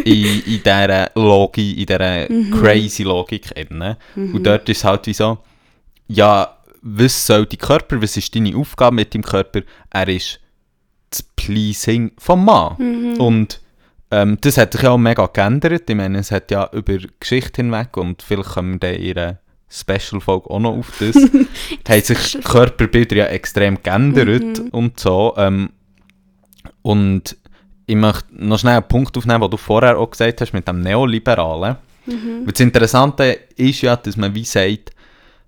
[0.06, 2.28] in, in dieser Logik, in dieser
[2.60, 3.96] crazy Logik eben.
[4.16, 5.38] Und dort ist es halt wie so,
[6.08, 9.62] ja, was soll dein Körper, was ist deine Aufgabe mit deinem Körper?
[9.90, 10.40] Er ist
[11.10, 12.76] das Pleasing vom Mann.
[13.18, 13.62] Und
[14.12, 15.90] ähm, das hat sich ja auch mega geändert.
[15.90, 19.40] Ich meine, es hat ja über Geschichte hinweg und vielleicht kommen wir dann einer
[19.70, 21.16] Special-Folge auch noch auf das,
[21.88, 25.34] haben sich Körperbilder ja extrem geändert und so.
[25.38, 25.72] Ähm,
[26.82, 27.36] und
[27.86, 30.82] ich möchte noch schnell einen Punkt aufnehmen, den du vorher auch gesagt hast, mit dem
[30.82, 31.78] Neoliberalen.
[32.46, 34.92] Weil das Interessante ist ja, dass man wie sagt,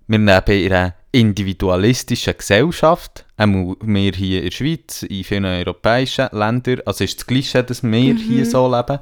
[0.06, 6.28] wir leben in einer individualistischen Gesellschaft, auch wir hier in der Schweiz, in vielen europäischen
[6.32, 9.00] Ländern, also ist das Gleiche, dass wir hier so leben,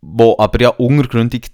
[0.00, 1.50] wo aber ja untergründig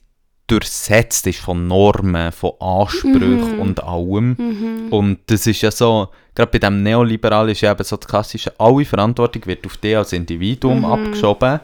[0.46, 4.88] durchsetzt ist von Normen, von Ansprüchen und allem.
[4.90, 8.52] Und das ist ja so, gerade bei dem Neoliberal ist ja eben so das Klassische,
[8.58, 11.60] alle Verantwortung wird auf dich als Individuum abgeschoben,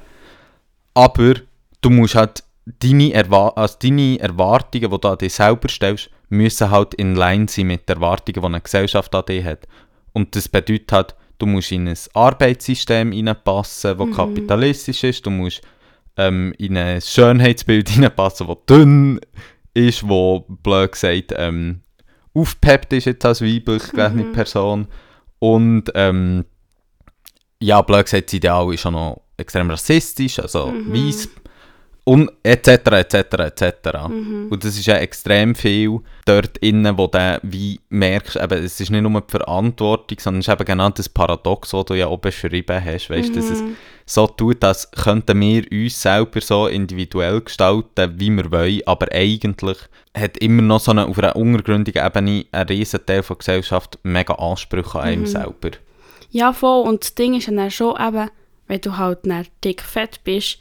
[0.93, 1.35] aber
[1.81, 6.71] du musst halt deine, Erwa also deine Erwartungen, die du an dich selber stellst, müssen
[6.71, 9.67] halt in line sein mit den Erwartungen, die eine Gesellschaft an dich hat.
[10.13, 15.63] Und das bedeutet halt, du musst in ein Arbeitssystem hineinpassen, das kapitalistisch ist, du musst
[16.17, 19.21] ähm, in ein Schönheitsbild hineinpassen, das dünn
[19.75, 21.81] ist, wo blöd gesagt ähm,
[22.33, 24.89] aufgepeppt ist jetzt als weiblich gelesene Person.
[25.39, 26.45] Und ähm,
[27.61, 31.29] ja, blöd gesagt, das Ideal ist auch noch extrem rassistisch, also weiss
[32.05, 32.69] und etc.
[32.69, 33.15] etc.
[33.15, 33.73] etc.
[34.51, 38.91] Und das ist ja extrem viel dort innen, wo du wie merkst, eben, es ist
[38.91, 42.19] nicht nur die Verantwortung, sondern es ist eben genau das Paradox, das du ja auch
[42.19, 43.63] beschrieben hast, weißt, dass es
[44.05, 49.79] so tut, als könnten wir uns selber so individuell gestalten, wie wir wollen, aber eigentlich
[50.17, 54.35] hat immer noch so eine, auf einer untergründigen Ebene ein riesen Teil der Gesellschaft mega
[54.35, 55.71] Ansprüche an einem selber.
[56.31, 56.87] Ja, voll.
[56.87, 58.29] Und das Ding ist dann schon eben,
[58.69, 60.59] wenn du halt dann dick fett bist,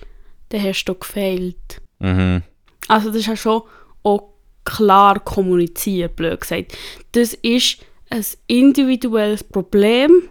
[0.54, 1.82] dann hast du gefehlt.
[2.00, 2.44] Mhm.
[2.88, 3.62] Also das ist ja schon
[4.04, 4.30] auch
[4.66, 6.78] klar kommuniziert, blöd gesagt.
[7.14, 10.30] Das ist ein individuelles Problem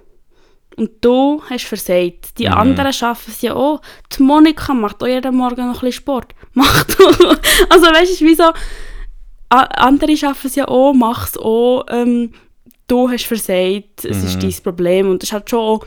[0.77, 2.39] und du hast versagt.
[2.39, 3.81] Die anderen schaffen es ja auch.
[4.17, 6.35] Die Monika macht auch jeden Morgen noch ein bisschen Sport.
[6.55, 6.97] Macht.
[7.69, 8.45] Also weißt du, wie so,
[9.51, 11.85] a- andere schaffen es ja auch, mach es auch.
[11.91, 12.33] Ähm,
[12.89, 15.09] du hast versagt, es ist dein Problem.
[15.11, 15.87] Und das halt schon auch,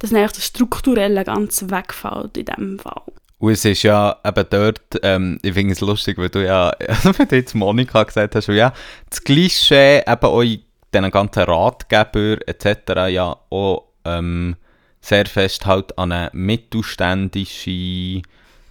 [0.00, 3.02] dass das Strukturelle ganz wegfällt in diesem Fall.
[3.40, 7.18] Und es ist ja eben dort, ähm, ich finde es lustig, weil du ja, also
[7.18, 8.72] wenn du jetzt Monika gesagt hast, weil ja,
[9.08, 10.60] das Klischee eben auch in
[10.92, 13.08] diesen ganzen Ratgeber etc.
[13.08, 14.56] ja auch ähm,
[15.00, 18.20] sehr fest halt an eine mittelständische,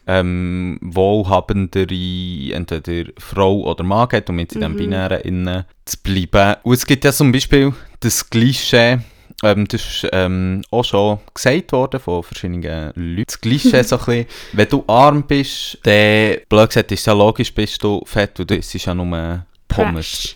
[0.05, 6.57] ähm, wohlhabendere, entweder Frau oder Mann geht, um jetzt in dem Binären innen zu bleiben.
[6.61, 8.99] Und es gibt ja zum Beispiel das Klischee,
[9.43, 13.23] ähm, das ist ähm, auch schon gesagt worden von verschiedenen Leuten.
[13.27, 17.53] Das Klischee so ein bisschen, wenn du arm bist, dann, blöd gesagt, ist ja logisch,
[17.53, 20.35] bist du fett, weil du isst ja nur Pommes.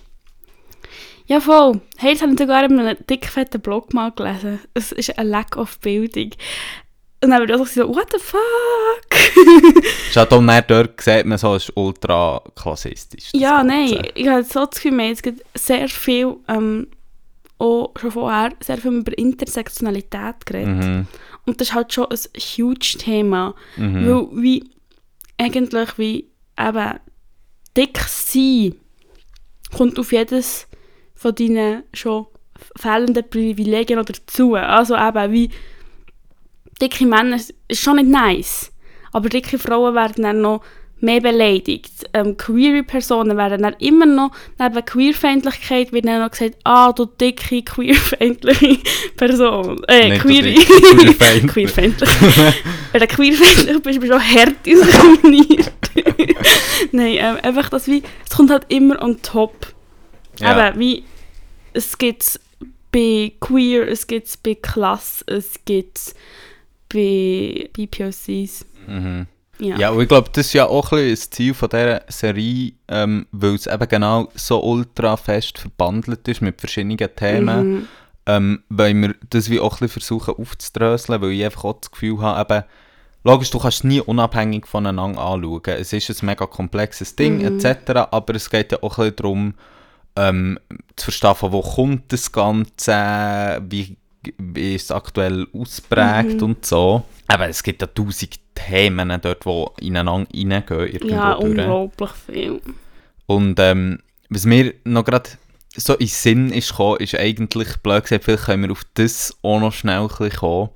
[1.25, 1.81] Ja, voll.
[1.97, 4.59] Hey, das habe ich sogar in einem dickfetten Blog mal gelesen.
[4.73, 6.31] Es ist ein Lack of Bildung.
[7.23, 9.83] Und dann habe ich auch so, what the fuck?
[10.09, 13.31] Ist halt auch nicht dort sieht man so, ist ultra klassistisch.
[13.31, 13.67] das ja, Ganze.
[13.67, 14.07] nein.
[14.13, 16.87] Ich habe so das Gefühl, wir haben jetzt sehr viel, ähm,
[17.57, 20.83] auch schon vorher, sehr viel über Intersektionalität geredet.
[20.83, 21.07] Mhm.
[21.45, 23.55] Und das ist halt schon ein huge Thema.
[23.77, 24.07] Mhm.
[24.07, 24.69] Weil wie,
[25.37, 26.29] eigentlich wie
[26.59, 26.99] eben
[27.75, 28.75] dick sein
[29.75, 30.67] kommt auf jedes
[31.15, 32.27] von deinen schon
[32.75, 34.55] fehlenden Privilegien noch dazu.
[34.55, 35.49] Also eben wie
[36.81, 38.71] dicke Männer ist schon nicht nice,
[39.11, 40.63] aber dicke Frauen werden dann noch
[41.03, 41.91] mehr beleidigt.
[42.13, 47.05] Ähm, queere Personen werden dann immer noch, neben Queerfeindlichkeit wird dann noch gesagt, ah, du
[47.05, 48.79] dicke, queerfeindliche
[49.17, 49.83] Person.
[49.87, 51.51] Äh, Nicht queer, queerfeindlich.
[51.51, 52.09] queerfeindlich.
[52.91, 55.71] Wenn du queerfeindlich bist, bist du auch hart diskriminiert.
[56.91, 59.73] Nein, ähm, einfach das wie, es kommt halt immer on top.
[60.39, 60.69] Ja.
[60.69, 61.03] Eben, wie,
[61.73, 62.39] es gibt
[62.91, 66.15] bei Queer, es gibt bei Klasse, es gibt
[66.91, 68.65] bei BPOCs.
[68.87, 69.27] Mhm.
[69.59, 69.77] Ja.
[69.77, 72.73] Ja, und ich glaube, das ist ja auch ein bisschen das Ziel von dieser Serie,
[72.87, 77.73] ähm, weil es eben genau so ultra fest verbandelt ist mit verschiedenen Themen.
[77.73, 77.87] Mhm.
[78.25, 81.91] Ähm, weil wir das wie auch ein bisschen versuchen aufzudröseln, weil ich einfach auch das
[81.91, 82.63] Gefühl habe, eben,
[83.25, 85.61] logisch, du kannst nie unabhängig voneinander anschauen.
[85.65, 87.59] Es ist ein mega komplexes Ding, Mhm.
[87.59, 89.53] etc., aber es geht ja auch ein bisschen darum,
[90.15, 90.59] ähm,
[90.95, 93.97] zu verstehen, von wo kommt das Ganze, wie,
[94.37, 96.43] wie ist es aktuell ausprägt Mhm.
[96.43, 97.03] und so.
[97.33, 100.63] Aber es gibt ja tausend Themen dort, die ineinander reingehen.
[100.69, 101.45] irgendwo Ja, durch.
[101.45, 102.61] unglaublich viel.
[103.25, 105.31] Und ähm, was mir noch gerade
[105.75, 109.59] so in Sinn ist gekommen, ist eigentlich, blöd gesagt, vielleicht können wir auf das auch
[109.59, 110.69] noch schnell kommen.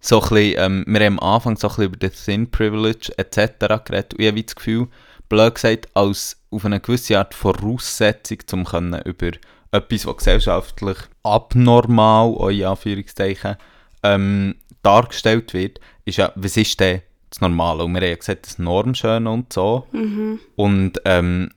[0.00, 3.16] So ein bisschen, ähm, wir haben am Anfang so ein bisschen über das Thin Privilege
[3.16, 3.84] etc.
[3.84, 4.88] geredet und ich habe das Gefühl,
[5.28, 9.30] blöd gesagt, als auf eine gewisse Art Voraussetzung, um können über
[9.70, 13.54] etwas, was gesellschaftlich abnormal, in Anführungszeichen,
[14.02, 17.84] ähm, dargestellt wird, ist ja, was ist denn das Normale?
[17.84, 19.86] Und wir haben ja gesagt, das Normschön und so.
[19.92, 20.40] Mhm.
[20.56, 21.50] Und ähm,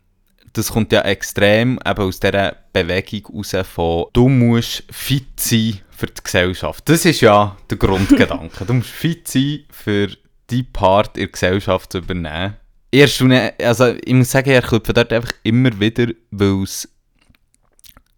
[0.54, 6.08] das kommt ja extrem eben aus dieser Bewegung raus von «Du musst fit sein für
[6.08, 6.88] die Gesellschaft».
[6.88, 8.66] Das ist ja der Grundgedanke.
[8.66, 10.10] du musst fit sein, für
[10.50, 12.56] die Part in der Gesellschaft zu übernehmen.
[12.92, 13.22] Erst
[13.62, 16.90] also ich muss sagen, ich klopfe dort einfach immer wieder, weil es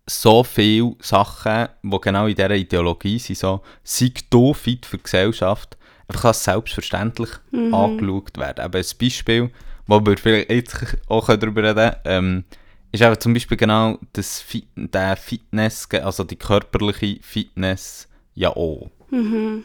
[0.06, 5.04] so viele Sachen, die genau in dieser Ideologie sind, so «Sei du fit für die
[5.04, 5.78] Gesellschaft»,
[6.08, 7.74] einfach als selbstverständlich Mhm.
[7.74, 8.66] angeschaut werden.
[8.66, 9.52] Eben ein Beispiel,
[9.88, 10.76] wo wir vielleicht jetzt
[11.08, 12.44] auch darüber reden ähm,
[12.92, 18.90] ist eben zum Beispiel genau das Fit der Fitness, also die körperliche Fitness ja auch.
[19.12, 19.64] Mhm.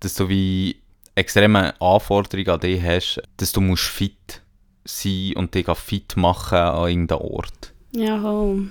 [0.00, 0.76] Dass du wie
[1.14, 4.42] extreme Anforderungen an dich hast, dass du musst fit
[4.84, 7.72] sein und dich fit machen an irgendeinem Ort.
[7.92, 8.70] Ja, voll.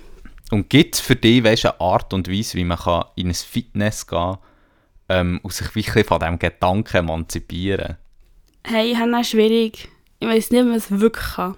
[0.51, 3.33] Und gibt es für dich weißt, eine Art und Weise, wie man kann in ein
[3.33, 4.37] Fitness gehen kann
[5.09, 7.97] ähm, und sich wirklich von diesem Gedanken emanzipieren?
[8.63, 9.89] Hey, ich habe schwierig.
[10.19, 11.55] Ich weiß nicht, was ich wirklich kann.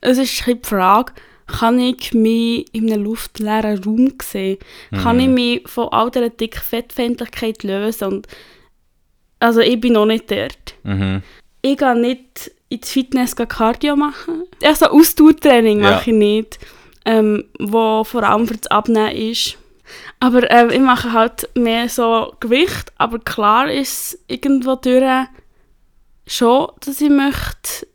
[0.00, 1.12] Es ist die Frage,
[1.46, 4.58] kann ich mich in einem luftleeren Raum sehen?
[4.90, 8.08] Kann ich mich von all dieser dicken Fettfeindlichkeit lösen?
[8.08, 8.28] Und
[9.40, 10.74] also ich bin noch nicht dort.
[10.84, 11.22] Mhm.
[11.62, 14.44] Ich gehe nicht ins Fitness Cardio machen.
[14.62, 15.90] Also Ausdauertraining Ja.
[15.92, 16.58] mache ich nicht,
[17.04, 19.58] ähm, wo vor allem für das Abnehmen ist.
[20.20, 25.26] Aber äh, ich mache halt mehr so Gewicht, aber klar ist irgendwo durch
[26.26, 27.86] schon, dass ich möchte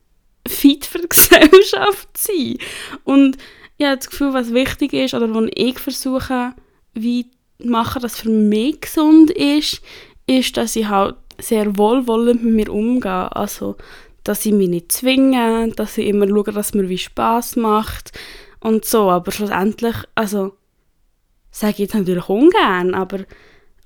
[0.47, 2.57] fit für die Gesellschaft sein.
[3.03, 3.37] Und
[3.77, 6.53] ich habe das Gefühl, was wichtig ist, oder was ich versuche,
[6.93, 7.27] wie
[7.63, 9.81] machen, dass für mich gesund ist,
[10.25, 13.35] ist, dass ich halt sehr wohlwollend mit mir umgehe.
[13.35, 13.75] Also,
[14.23, 18.11] dass ich mich nicht zwinge, dass ich immer schaue, dass mir wie Spass macht
[18.59, 19.09] und so.
[19.09, 20.56] Aber schlussendlich, also,
[21.51, 23.19] sage ich jetzt natürlich ungern, aber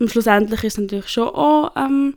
[0.06, 2.16] schlussendlich ist es natürlich schon auch ähm,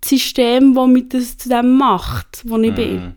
[0.00, 2.94] das System, das mich das zu dem macht, wo ich bin.
[2.94, 3.14] Mhm.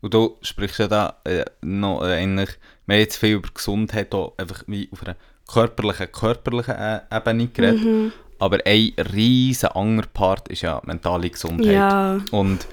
[0.00, 2.50] Und du sprichst ja da äh, noch äh, eigentlich,
[2.86, 5.16] wir haben jetzt viel über Gesundheit auch einfach wie auf einer
[5.50, 8.12] körperlichen, körperlichen äh, Ebene geredet, Mhm.
[8.38, 11.72] aber ein riesen anderer Part ist ja mentale Gesundheit.
[11.72, 12.66] Ja, Und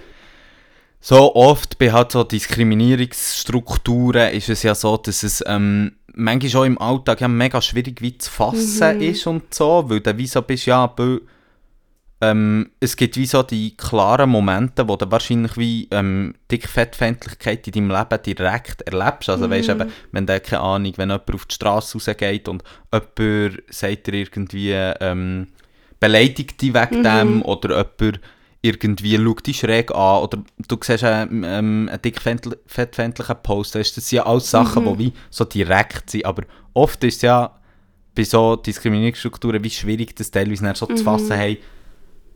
[0.99, 6.65] so oft bei halt so Diskriminierungsstrukturen ist es ja so, dass es ähm, manchmal auch
[6.65, 9.01] im Alltag ja mega schwierig wie zu fassen Mhm.
[9.01, 11.19] ist und so, weil du wie so bist, ja, bö,
[12.23, 17.73] ähm, es gibt wie so die klaren Momente, wo du wahrscheinlich wie ähm, Dickfettfeindlichkeit in
[17.73, 19.29] deinem Leben direkt erlebst.
[19.29, 19.81] Also weißt Mhm.
[19.81, 24.13] eben, wenn du, keine Ahnung, wenn jemand auf die Straße rausgeht und jemand sagt dir
[24.13, 25.47] irgendwie, ähm,
[25.99, 27.03] beleidigt dich wegen Mhm.
[27.03, 28.19] dem oder jemand
[28.61, 30.37] irgendwie schaut dich schräg an oder
[30.67, 34.97] du siehst einen, ähm, einen dickfettfeindlichen Post, das sind ja alles Sachen, Mhm.
[34.97, 36.43] die wie so direkt sind, aber
[36.73, 37.57] oft ist es ja
[38.13, 40.97] bei so Diskriminierungsstrukturen wie schwierig, das teilweise so zu Mhm.
[40.97, 41.59] fassen, hey,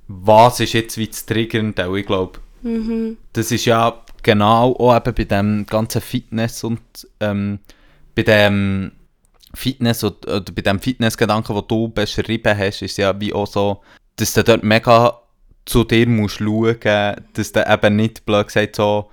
[0.08, 3.18] was ist jetzt wie zu triggern, weil ich glaube, mhm.
[3.34, 6.82] das ist ja genau auch eben bei dem ganzen Fitness und
[7.20, 7.60] ähm,
[8.16, 8.94] bei dem
[9.54, 13.82] Fitness und, oder bei dem Fitnessgedanken, den du beschrieben hast, ist ja wie auch so,
[14.16, 15.20] dass du dort mega
[15.66, 16.78] zu dir musst schauen,
[17.34, 19.10] dass du eben nicht, blöd gesagt, so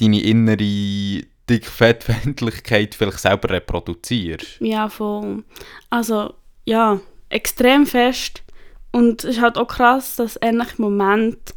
[0.00, 4.60] deine innere Dickfettfeindlichkeit vielleicht selber reproduzierst.
[4.60, 5.44] Ja, voll.
[5.90, 6.34] Also,
[6.64, 8.42] ja, extrem fest.
[8.90, 11.54] Und es ist halt auch krass, dass eigentlich im Moment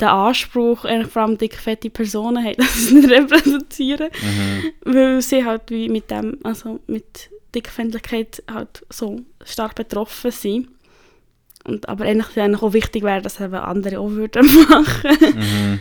[0.00, 4.10] der Anspruch eigentlich vor allem dickfette Personen hat, dass sie nicht reproduzieren.
[4.22, 4.92] Mhm.
[4.92, 10.68] Weil sie halt wie mit dem, also mit Dickfeindlichkeit halt so stark betroffen sind.
[11.66, 15.16] Und, aber eigentlich, eigentlich auch wichtig wäre, dass eben andere auch würden machen.
[15.20, 15.80] Mhm.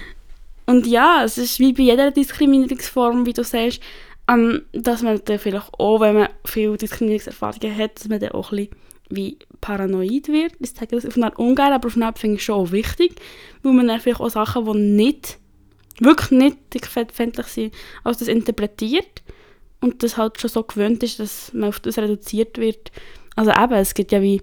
[0.65, 3.81] Und ja, es ist wie bei jeder Diskriminierungsform, wie du sagst,
[4.29, 8.51] ähm, dass man dann vielleicht auch, wenn man viel Diskriminierungserfahrungen hat, dass man dann auch
[8.51, 8.77] ein bisschen
[9.09, 10.53] wie paranoid wird.
[10.59, 12.71] Ich sage das auf eine Art ungern, aber auf eine Art finde ich schon auch
[12.71, 13.15] wichtig,
[13.61, 15.37] weil man dann vielleicht auch Sachen, die nicht,
[15.99, 17.73] wirklich nicht dickfettfeindlich sind,
[18.03, 19.21] als das interpretiert
[19.81, 22.91] und das halt schon so gewöhnt ist, dass man auf das reduziert wird.
[23.35, 24.41] Also eben, es gibt ja wie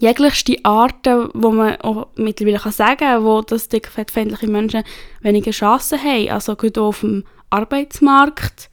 [0.00, 4.82] jeglichste Arten, wo man auch mittlerweile kann sagen kann, wo das dickfettfeindliche Menschen
[5.20, 6.30] weniger Chancen haben.
[6.30, 8.70] Also gut auf dem Arbeitsmarkt,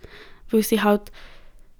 [0.49, 1.11] weil sie halt,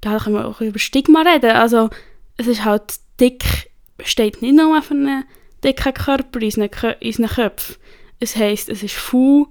[0.02, 1.52] da können wir auch über Stigma reden.
[1.52, 1.90] Also
[2.36, 3.72] es ist halt, dick
[4.04, 5.24] steht nicht nur für einen
[5.64, 7.76] dicken Körper in unseren, unseren Köpfen.
[8.20, 9.48] Es heisst, es ist faul,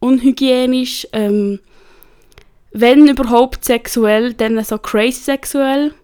[0.00, 1.60] unhygienisch, ähm,
[2.72, 5.94] wenn überhaupt sexuell, dann so crazy sexuell.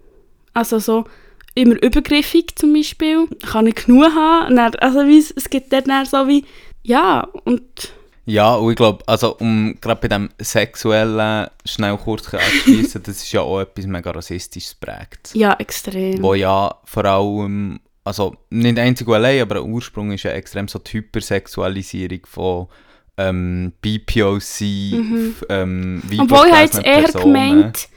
[0.55, 1.05] Also so
[1.55, 3.27] immer übergriffig zum Beispiel.
[3.51, 4.57] Kann ich genug haben.
[4.57, 6.45] Dann, also es gibt dort dann so wie,
[6.83, 7.63] ja, und
[8.27, 13.33] Ja, und ich glaube, also um gerade bei dem Sexuellen schnell kurz abzuschließen, das ist
[13.33, 15.31] ja auch etwas mega rassistisches prägt.
[15.35, 16.23] ja, extrem.
[16.23, 20.69] Wo ja vor allem, also nicht einzig und allein, aber ein Ursprung ist ja extrem
[20.69, 22.67] so die Hypersexualisierung von
[23.19, 26.21] ähm, BPOC, f- ähm, Mhm.
[26.21, 27.89] Obwohl ich jetzt eher gemeint,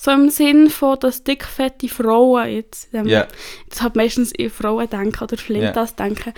[0.00, 3.26] so im Sinn von, dass dickfette Frauen jetzt, ähm, Ja,
[3.68, 6.32] das hat meistens eher Frauen denken oder Flintas denken,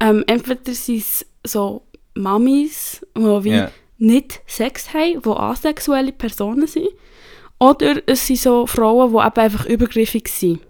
[0.00, 1.82] ähm, entweder sind es so
[2.14, 6.88] Mamis, die wie ja, nicht Sex haben, die asexuelle Personen sind,
[7.58, 10.60] oder es sind so Frauen, die eben einfach übergriffig sind.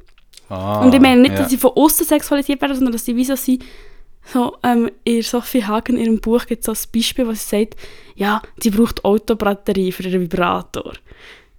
[0.48, 3.24] Ah, Und ich meine nicht, dass sie von außen sexualisiert werden, sondern dass sie wie
[3.24, 3.64] so sind,
[4.32, 7.38] so, ähm, in Sophie Hagen, in ihrem Buch gibt es so ein Beispiel, wo sie
[7.38, 7.76] sagt,
[8.14, 10.94] ja, sie braucht Autobatterie für ihren Vibrator.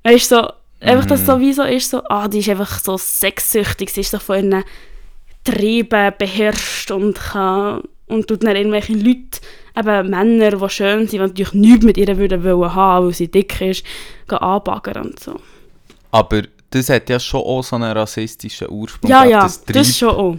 [0.03, 0.49] Weißt du, so,
[0.79, 4.11] einfach, dass so wie so ist, so, ah, die ist einfach so sexsüchtig, sie ist
[4.11, 4.63] so von ihren
[5.43, 9.39] Trieben beherrscht und kann, und tut dann irgendwelche Leute,
[9.77, 13.29] eben Männer, die schön sind, die natürlich nichts mit ihr würden wollen haben, weil sie
[13.29, 13.83] dick ist,
[14.27, 15.39] gehen anbaggern und so.
[16.11, 19.09] Aber das hat ja schon auch so einen rassistischen Ursprung.
[19.09, 20.37] Ja, ja, das, das, Trieb, schon auch.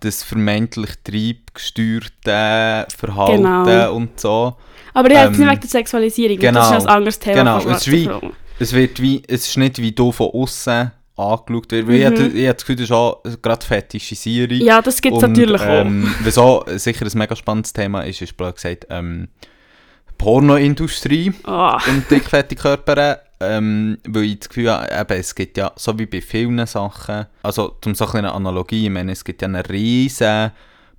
[0.00, 3.94] das vermeintlich triebgesteuerte Verhalten Genau.
[3.94, 4.56] und so.
[4.92, 7.64] Aber ich ähm, nicht wegen der Sexualisierung, genau, das ist ein anderes Thema genau, es
[7.64, 8.32] ist schwarzen wie- Frauen.
[8.60, 11.88] Es, wird wie, es ist nicht wie du von außen angeschaut wird.
[11.88, 12.04] Weil Ich, Mhm.
[12.06, 14.58] habe- ich habe das Gefühl, das ist auch gerade Fetischisierung.
[14.60, 15.66] Ja, das gibt es natürlich auch.
[15.84, 19.28] ähm, wieso sicher ein mega spannendes Thema ist, ist blöd gesagt, ähm,
[20.18, 23.20] Pornoindustrie Ah, und dickfette Körper.
[23.42, 27.24] Ähm, weil ich das Gefühl habe, eben, es gibt ja, so wie bei vielen Sachen,
[27.42, 30.52] also zum so eine Analogie, ich meine, es gibt ja eine riesige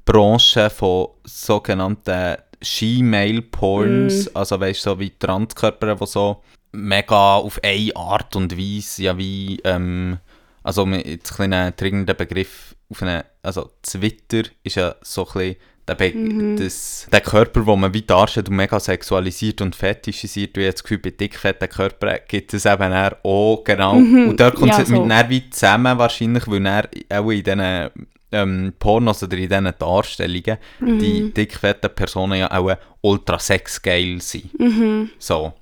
[0.06, 4.38] Branche von sogenannten She-Mail-Porns, Mm.
[4.38, 6.42] also weißt du, so wie Transkörper, die so
[6.72, 10.18] mega auf eine Art und Weise, ja wie, ähm,
[10.64, 15.34] also mit jetzt ein kleiner dringender Begriff, auf eine, also Twitter ist ja so ein
[15.34, 15.56] bisschen
[15.88, 16.58] der, Be Mhm.
[16.58, 21.00] das, der Körper, den man wie darstellt und mega sexualisiert und fetischisiert, wie jetzt Gefühl,
[21.00, 22.94] bei dickfetten Körpern gibt es eben
[23.24, 24.30] auch, genau, Mhm.
[24.30, 25.08] und dort kommt Ja, es mit so.
[25.08, 27.90] dann wie zusammen wahrscheinlich, weil dann auch in diesen
[28.34, 31.00] ähm, Pornos oder in diesen Darstellungen Mhm.
[31.00, 34.58] die dickfetten Personen ja auch ultra sexgeil sind.
[34.60, 35.10] mhm.
[35.20, 35.54] So.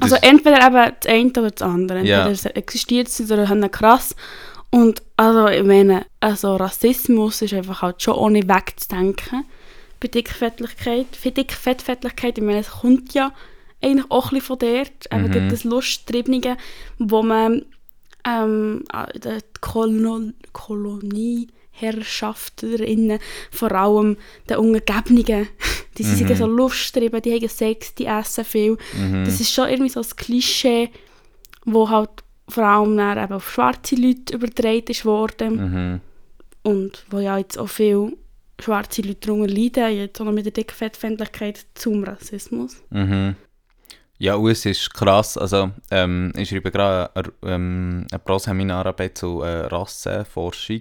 [0.00, 1.98] Also das- entweder eben das eine oder das andere.
[1.98, 2.30] Entweder Ja.
[2.30, 4.14] es existiert sie oder haben krass.
[4.70, 9.44] Und also ich meine, also Rassismus ist einfach halt schon ohne wegzudenken
[10.00, 11.06] bei Dickfettlichkeit.
[11.18, 13.32] Für Dickfettfettlichkeit, ich meine, es kommt ja
[13.82, 15.06] eigentlich auch ein von dort.
[15.12, 15.30] Eben Mhm.
[15.32, 16.56] gibt es Lusttriebungen,
[16.98, 17.62] wo man
[18.28, 18.82] ähm,
[19.14, 20.34] in der Kolon
[21.80, 23.18] Kolonieherrschafterinnen,
[23.50, 24.16] vor allem
[24.48, 25.48] den Untergebenen,
[25.98, 26.36] die sind Mhm.
[26.36, 28.76] so lusttrieben, die haben Sex, die essen viel.
[28.96, 29.24] mhm.
[29.24, 30.90] Das ist schon irgendwie so ein Klischee,
[31.64, 32.10] wo halt
[32.48, 36.00] vor allem dann eben auf schwarze Leute übertragen ist worden Mhm.
[36.62, 38.12] und wo ja jetzt auch viele
[38.60, 42.76] schwarze Leute darunter leiden, jetzt auch noch mit der Dickfettfeindlichkeit zum Rassismus.
[42.90, 43.34] Mhm.
[44.18, 47.10] Ja, und es ist krass, also ähm, ich schreibe gerade
[47.42, 50.80] ähm, eine Proseminararbeit zu äh, Rassenforschung,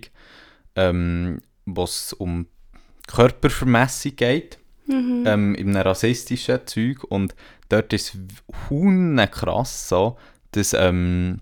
[0.75, 2.47] ähm, wo es um
[3.07, 5.23] Körpervermessung geht, Mhm.
[5.25, 7.33] ähm, in einem rassistischen Zeug und
[7.69, 8.13] dort ist
[8.69, 10.15] es krass so,
[10.51, 11.39] dass ähm,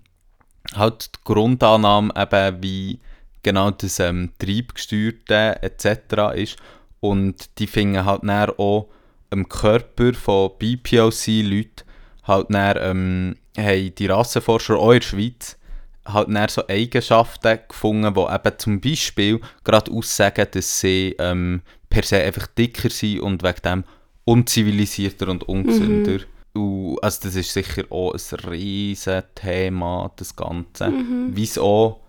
[0.74, 3.00] halt die Grundannahme eben wie
[3.42, 6.34] genau das ähm, Triebgesteuerte etc.
[6.34, 6.56] ist
[7.00, 8.88] und die finden halt dann auch
[9.30, 11.84] im Körper von BPOC-Leuten
[12.22, 15.58] halt dann, ähm, haben die Rassenforscher auch in der Schweiz
[16.06, 22.02] halt dann so Eigenschaften gefunden, die eben zum Beispiel gerade aussagen, dass sie ähm, per
[22.02, 23.84] se einfach dicker sind und wegen dem
[24.24, 26.24] unzivilisierter und ungesünder.
[26.54, 30.92] Und, also das ist sicher auch ein riesen Thema, das Ganze.
[31.30, 32.00] Wieso?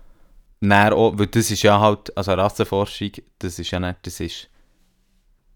[0.60, 4.48] Dann auch, weil das ist ja halt, also Rassenforschung, das ist ja nicht, das ist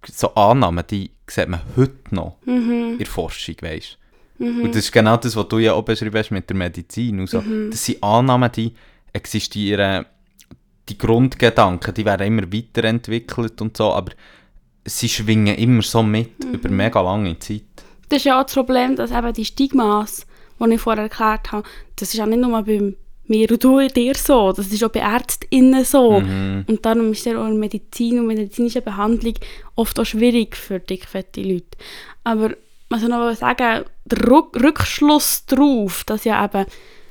[0.06, 3.98] so Annahmen, die sieht man heute noch in der Forschung, weißt
[4.40, 7.20] Und das ist genau das, was du ja auch beschrieben hast mit der Medizin.
[7.20, 7.42] Und so.
[7.70, 8.72] Das sind Annahmen, die
[9.12, 10.06] existieren,
[10.88, 14.12] die Grundgedanken, die werden immer weiterentwickelt und so, aber
[14.84, 17.62] sie schwingen immer so mit über mega lange Zeit.
[18.08, 20.26] Das ist ja auch das Problem, dass eben die Stigmas,
[20.58, 22.94] die ich vorher erklärt habe, das ist ja nicht nur bei
[23.26, 26.16] mir und du dir so, das ist auch bei ÄrztInnen so.
[26.16, 29.34] Und darum ist ja auch in Medizin und medizinischer Behandlung
[29.76, 31.78] oft auch schwierig für dickfette Leute.
[32.24, 32.54] Aber
[32.96, 36.66] ich noch sagen der Rück Rückschluss darauf, dass ja eben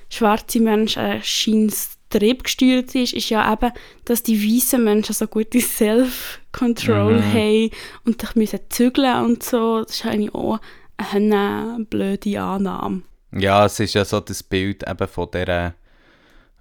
[0.10, 3.72] schwarze Menschen ein scheins triebgesteuert ist, ist ja eben,
[4.06, 7.70] dass die weißen Menschen so gute Self-Control haben
[8.06, 9.84] und sich müssen zügeln und so.
[9.84, 10.60] Das ist eigentlich auch
[10.98, 13.04] eine blöde Annahme.
[13.32, 15.76] Ja, es ist ja so das Bild eben von dieser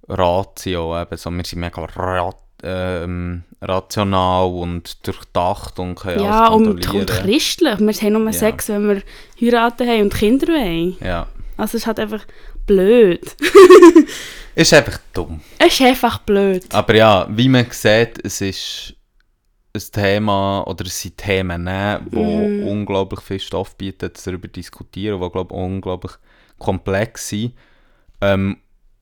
[0.06, 6.66] Ratio, eben so, wir sind mega rat, ähm, rational und durchdacht und können Ja, und,
[6.68, 7.78] und christlich.
[7.78, 8.32] Wir haben nur Ja.
[8.32, 9.02] Sex, wenn wir
[9.40, 10.96] heiraten haben und Kinder wollen.
[11.00, 12.24] Ja, Also es ist halt einfach
[12.66, 13.36] blöd.
[14.54, 15.40] ist einfach dumm.
[15.58, 16.64] Es ist einfach blöd.
[16.72, 18.94] Aber ja, wie man sieht, es ist
[19.74, 21.66] ein Thema, oder es sind Themen,
[22.12, 26.12] die unglaublich viel Stoff bieten, darüber diskutieren, die, glaube ich, unglaublich
[26.58, 27.54] komplex sind,
[28.20, 28.58] ähm,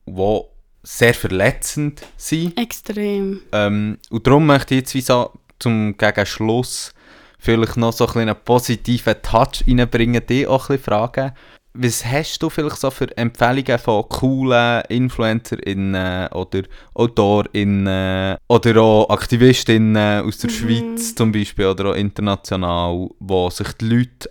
[0.06, 0.40] die
[0.86, 2.56] sehr verletzend sind.
[2.56, 3.40] Extrem.
[3.52, 6.92] Ähm, und darum möchte ich jetzt wie so zum gegen Schluss
[7.38, 11.32] vielleicht noch so ein einen positiven Touch reinbringen, dich auch ein bisschen fragen.
[11.74, 16.62] Was hast du vielleicht so für Empfehlungen von coolen InfluencerInnen oder
[16.94, 23.88] AutorInnen oder auch AktivistInnen aus der Schweiz zum Beispiel oder auch international, wo sich die
[23.88, 24.30] Leute,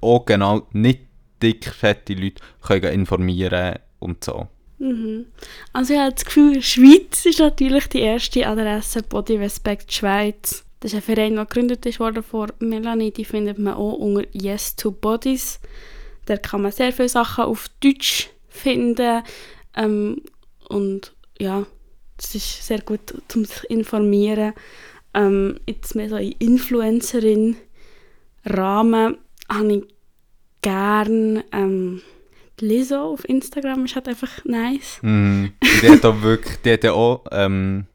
[0.00, 1.02] auch genau nicht
[1.40, 4.48] dick, fette Leute, können informieren und so?
[4.82, 5.26] Mhm.
[5.72, 10.64] Also ich habe das Gefühl, Schweiz ist natürlich die erste Adresse Body Respect Schweiz.
[10.80, 13.12] Das ist ein Verein, der gegründet ist worden von Melanie.
[13.12, 15.60] Die findet man auch unter Yes to Bodies.
[16.26, 19.22] Da kann man sehr viele Sachen auf Deutsch finden.
[19.76, 20.22] Ähm,
[20.68, 21.64] und ja,
[22.16, 24.52] das ist sehr gut, um sich zu informieren.
[25.14, 29.16] Ähm, jetzt mehr so in Influencerin-Rahmen
[29.48, 29.84] habe ich
[30.60, 32.02] gern ähm,
[32.62, 33.84] Lizzo auf Instagram.
[33.84, 35.00] Ist halt einfach nice.
[35.02, 35.52] Und
[35.82, 37.86] Die hat auch wirklich, die hat ja auch, ähm,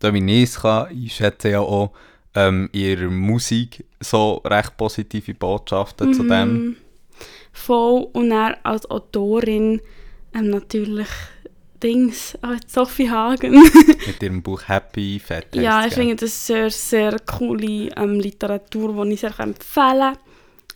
[0.00, 1.92] da wie ich es kann, einschätzen ja auch
[2.34, 6.52] ähm, in ihrer Musik so recht positive Botschaften zu dem.
[6.52, 6.76] Mhm.
[7.52, 8.08] Voll.
[8.12, 9.80] Und dann als Autorin
[10.34, 11.08] ähm, natürlich
[11.82, 13.52] Dings, ah, Sophie Hagen.
[14.06, 15.54] Mit ihrem Buch Happy Fett.
[15.54, 20.18] ja, ich finde das sehr, sehr coole ähm, Literatur, die ich sehr empfehlen kann,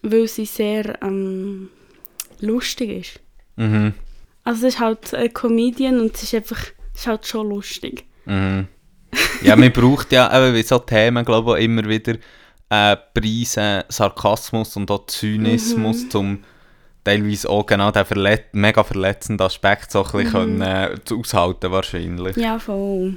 [0.02, 1.70] weil sie sehr ähm,
[2.40, 3.20] lustig ist.
[3.56, 3.94] Mhm.
[4.44, 6.62] Also es ist halt ein Comedian und es ist einfach
[6.94, 8.04] es ist halt schon lustig.
[8.24, 8.66] Mhm.
[9.42, 12.14] Ja, man braucht ja eben wie so Themen, glaube ich, immer wieder
[12.70, 16.20] äh, Preise, Sarkasmus und auch Zynismus, Mhm.
[16.20, 16.44] um
[17.04, 21.70] teilweise auch genau den verlet mega verletzenden Aspekt so ein bisschen können, äh, zu aushalten
[21.70, 22.36] wahrscheinlich.
[22.36, 22.42] Mhm.
[22.42, 23.16] Ja, voll.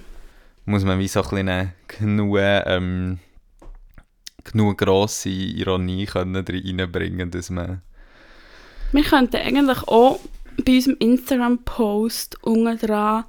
[0.65, 3.19] muss man wie so ein bisschen genug, ähm,
[4.43, 7.82] genug grosse Ironie können reinbringen, dass man...
[8.91, 10.19] Wir könnten eigentlich auch
[10.65, 13.25] bei unserem Instagram-Post unten dran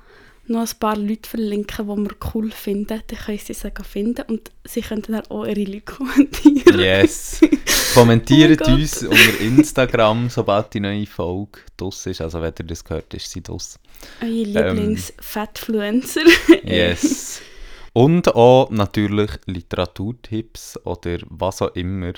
[0.48, 3.00] noch ein paar Leute verlinken, die wir cool finden.
[3.06, 6.78] Dann können sie sie finden und sie könnten dann auch ihre Leute kommentieren.
[6.78, 7.40] Yes!
[7.94, 12.20] Kommentiert Oh uns unter Instagram, sobald die neue Folge draus ist.
[12.20, 13.78] Also wenn ihr das gehört, ist sie draus.
[14.20, 16.22] Eure Lieblings-Fatfluencer.
[16.64, 17.40] Yes!
[17.92, 22.14] Und auch natürlich Literaturtipps oder was auch immer.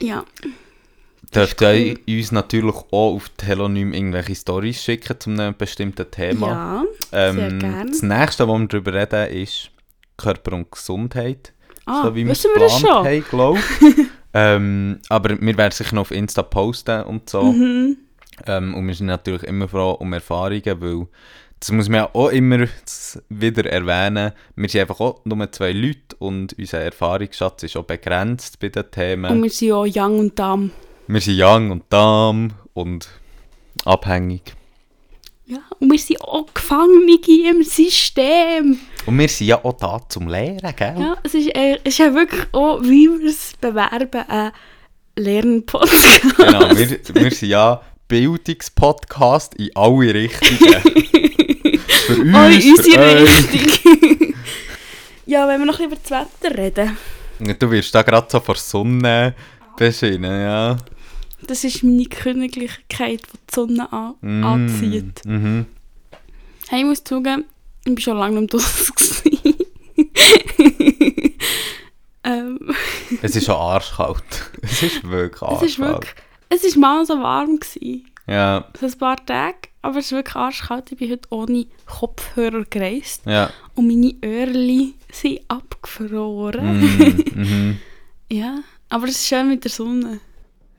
[0.00, 0.24] ja.
[1.34, 1.98] Dürft cool.
[2.06, 6.48] ihr uns natürlich auch auf Telonym irgendwelche Stories schicken zu einem bestimmten Thema.
[6.48, 7.90] Ja, sehr Ähm, gerne.
[7.90, 9.70] Das nächste, was wir darüber reden, ist
[10.16, 11.52] Körper und Gesundheit.
[11.84, 12.90] Ah, so wie wir es wissen wir das schon?
[12.90, 14.06] haben, glaube ich.
[14.34, 17.42] ähm, aber wir werden sicher noch auf Insta posten und so.
[17.42, 17.96] Mhm.
[18.46, 21.06] Ähm, und wir sind natürlich immer froh um Erfahrungen, weil
[21.60, 22.66] das muss man ja auch immer
[23.28, 24.32] wieder erwähnen.
[24.56, 28.90] Wir sind einfach auch nur zwei Leute und unser Erfahrungsschatz ist auch begrenzt bei den
[28.90, 29.30] Themen.
[29.30, 30.70] Und wir sind auch young und dumb.
[31.06, 33.08] Wir sind young und dumm und
[33.84, 34.54] abhängig.
[35.46, 38.80] Ja, und wir sind auch Gefangene im System.
[39.06, 40.96] Und wir sind ja auch da zum Lehren, gell?
[40.98, 44.50] Ja, es ist, äh, es ist ja wirklich auch, wie wir es bewerben, ein
[45.14, 46.36] Lernpodcast.
[46.36, 50.58] Genau, wir, wir sind ja Bildungspodcast in alle Richtungen.
[52.06, 53.22] für uns, Oh, in unsere.
[53.22, 54.34] Richtung.
[55.26, 56.96] ja, wenn wir noch ein bisschen über das Wetter reden.
[57.58, 59.34] Du wirst da gerade so vor Sonne
[59.76, 60.76] beschienen, ja.
[61.46, 65.20] Das ist meine Königlichkeit, die die Sonne an Mm, anzieht.
[65.24, 65.66] Mhm.
[66.68, 67.44] Hey, ich muss zugeben,
[67.84, 68.62] ich war schon lange nicht mehr
[72.24, 72.58] ähm,
[73.22, 74.50] Es ist schon arschkalt.
[74.62, 75.62] Es ist wirklich arschkalt.
[75.62, 76.14] es ist wirklich...
[76.48, 77.58] Es war mal so warm.
[77.58, 78.06] Gewesen.
[78.26, 79.56] Ja, So ein paar Tage.
[79.82, 80.90] Aber es ist wirklich arschkalt.
[80.92, 83.22] Ich bin heute ohne Kopfhörer gereist.
[83.26, 83.50] ja.
[83.74, 86.80] Und meine Öhrchen sind abgefroren.
[86.80, 87.76] Mm, mhm.
[88.28, 90.18] Ja, aber es ist schön mit der Sonne.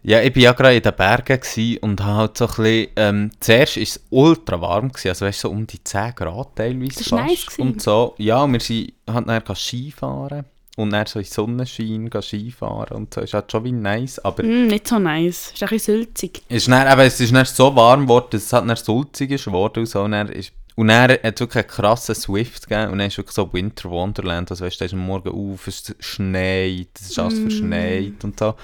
[0.07, 3.31] Ja, ich war ja gerade in den Bergen und habe halt so ein bisschen, ähm,
[3.41, 7.09] zuerst war es ultra warm, gewesen, also weißt so um die 10 Grad teilweise Das
[7.09, 7.11] fast.
[7.27, 8.15] nice und so.
[8.17, 10.45] Ja, und wir sind halt dann Skifahren
[10.77, 13.19] und dann so in Sonnenschein Skifahren und so.
[13.19, 15.51] Ist halt schon wie nice, aber Mm, nicht so nice.
[15.53, 16.07] Ist ein bisschen
[16.47, 19.43] ist dann, eben, es ist dann so warm geworden, dass es halt dann sulzig ist
[19.43, 20.03] geworden und so.
[20.03, 23.35] Und dann, ist, und dann hat wirklich einen krassen Swift gegeben und dann ist wirklich
[23.35, 27.19] so Winter Wonderland, also weißt du, da ist am Morgen auf, es schneit, es ist
[27.19, 27.41] alles Mm.
[27.41, 28.55] verschneit und so.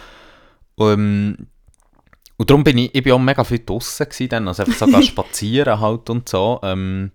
[0.76, 1.38] Um,
[2.38, 3.59] und darum bin ich, ich bin auch mega viel
[4.09, 6.59] gewesen dann, also einfach so gehen spazieren halt und so.
[6.63, 7.11] Ähm,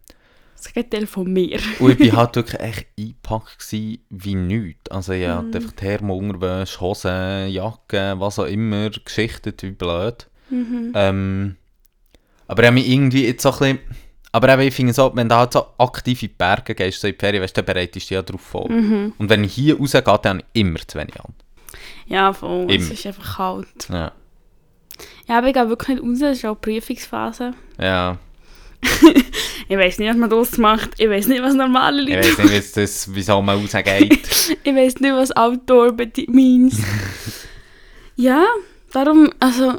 [0.57, 1.59] Das Gegenteil von mir.
[1.81, 4.91] und ich bin halt wirklich echt eingepackt gewesen wie nichts.
[4.91, 5.55] Also ich hatte Mhm.
[5.57, 10.29] einfach Thermo-Unterwäsche, Hosen, Jacke, was auch immer, geschichtet wie blöd.
[10.51, 10.93] Mhm.
[10.95, 11.57] Ähm,
[12.47, 13.79] aber ich habe mich irgendwie jetzt so ein bisschen...
[14.31, 17.09] Aber eben, ich finde so, wenn du halt so aktiv in die Berge gehst, so
[17.09, 18.71] in die Ferien, weißt du, dann bereitest du dich ja darauf vor.
[18.71, 19.15] Mhm.
[19.19, 21.33] Und wenn ich hier rausgehe, dann habe ich immer zu wenig an.
[22.09, 22.67] Ja, voll.
[22.69, 22.93] Es Immer.
[22.93, 23.89] ist einfach kalt.
[23.91, 24.13] Ja.
[25.29, 26.21] Ja, aber ich gehe wirklich nicht raus.
[26.23, 27.55] Es ist auch Prüfungsphase.
[27.81, 28.19] Ja.
[29.69, 30.91] Ich weiß nicht, was man draus macht.
[30.99, 34.57] Ich weiß nicht, was normale Ich Leute weiß nicht, wie es das, wieso man rausgeht.
[34.65, 35.95] Ich weiß nicht, was Outdoor
[36.29, 36.81] means.
[38.17, 38.45] ja,
[38.93, 39.79] darum, also...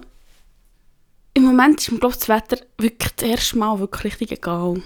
[1.34, 4.82] Im Moment ist mir, glaube ich, das Wetter wirklich das erste Mal wirklich richtig egal.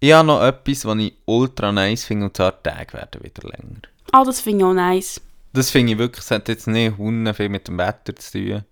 [0.00, 3.80] ich habe noch etwas, was ich ultra nice finde, und zwar Tage werden wieder länger.
[4.12, 5.20] Ah, das finde ich auch nice.
[5.56, 8.64] Das finde ich wirklich, es hat jetzt nicht Hunde viel mit dem Wetter zu tun.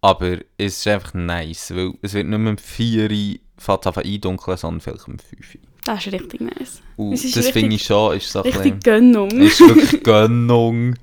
[0.00, 4.04] Aber es ist einfach nice, weil es wird nicht mehr um 4 Uhr es an
[4.04, 5.60] eindunkeln, sondern vielleicht um 5 Uhr.
[5.84, 6.82] Das ist richtig nice.
[6.96, 9.30] Und ist das finde ich schon, ist so ein Richtig bisschen, Gönnung.
[9.40, 10.94] ist wirklich Gönnung.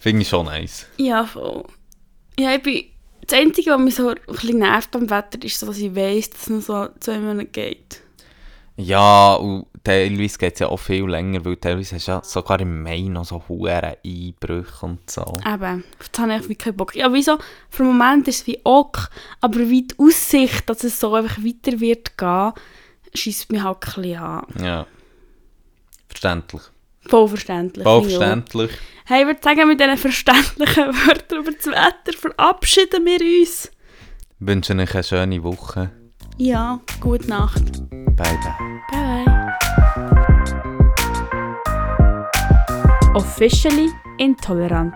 [0.00, 0.86] Finde ich schon nice.
[0.96, 1.64] Ja, voll.
[2.38, 2.84] Ja, ich bin...
[3.26, 6.30] Das Einzige, was mich so ein bisschen nervt am Wetter, ist so, dass ich weiss,
[6.30, 8.00] dass es noch so zwei Monate geht.
[8.80, 12.60] Ja, und teilweise geht es ja auch viel länger, weil teilweise hast du ja sogar
[12.60, 15.32] im Mai noch so hohe Einbrüche und so.
[15.44, 16.94] Eben, das habe ich wirklich keinen Bock.
[16.94, 17.38] Ja, wieso?
[17.70, 19.10] Für den Moment ist es wie ok,
[19.40, 22.52] aber wie die Aussicht, dass es so einfach weiter wird gehen,
[23.14, 24.46] schießt mich halt ein bisschen an.
[24.62, 24.86] Ja.
[26.06, 26.62] Verständlich.
[27.08, 27.82] Voll verständlich.
[29.06, 33.72] Hey, ich würde sagen, mit diesen verständlichen Wörtern über das Wetter verabschieden wir uns.
[34.38, 35.90] Wünsche euch eine schöne Woche.
[36.36, 37.64] Ja, gute Nacht.
[38.18, 38.80] Bye bye.
[38.90, 39.24] Bye.
[43.14, 44.94] Officially intolerant.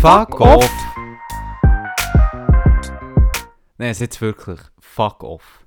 [0.00, 0.70] Fuck off!
[3.78, 4.60] Nein, jetzt wirklich.
[4.80, 5.62] Fuck off.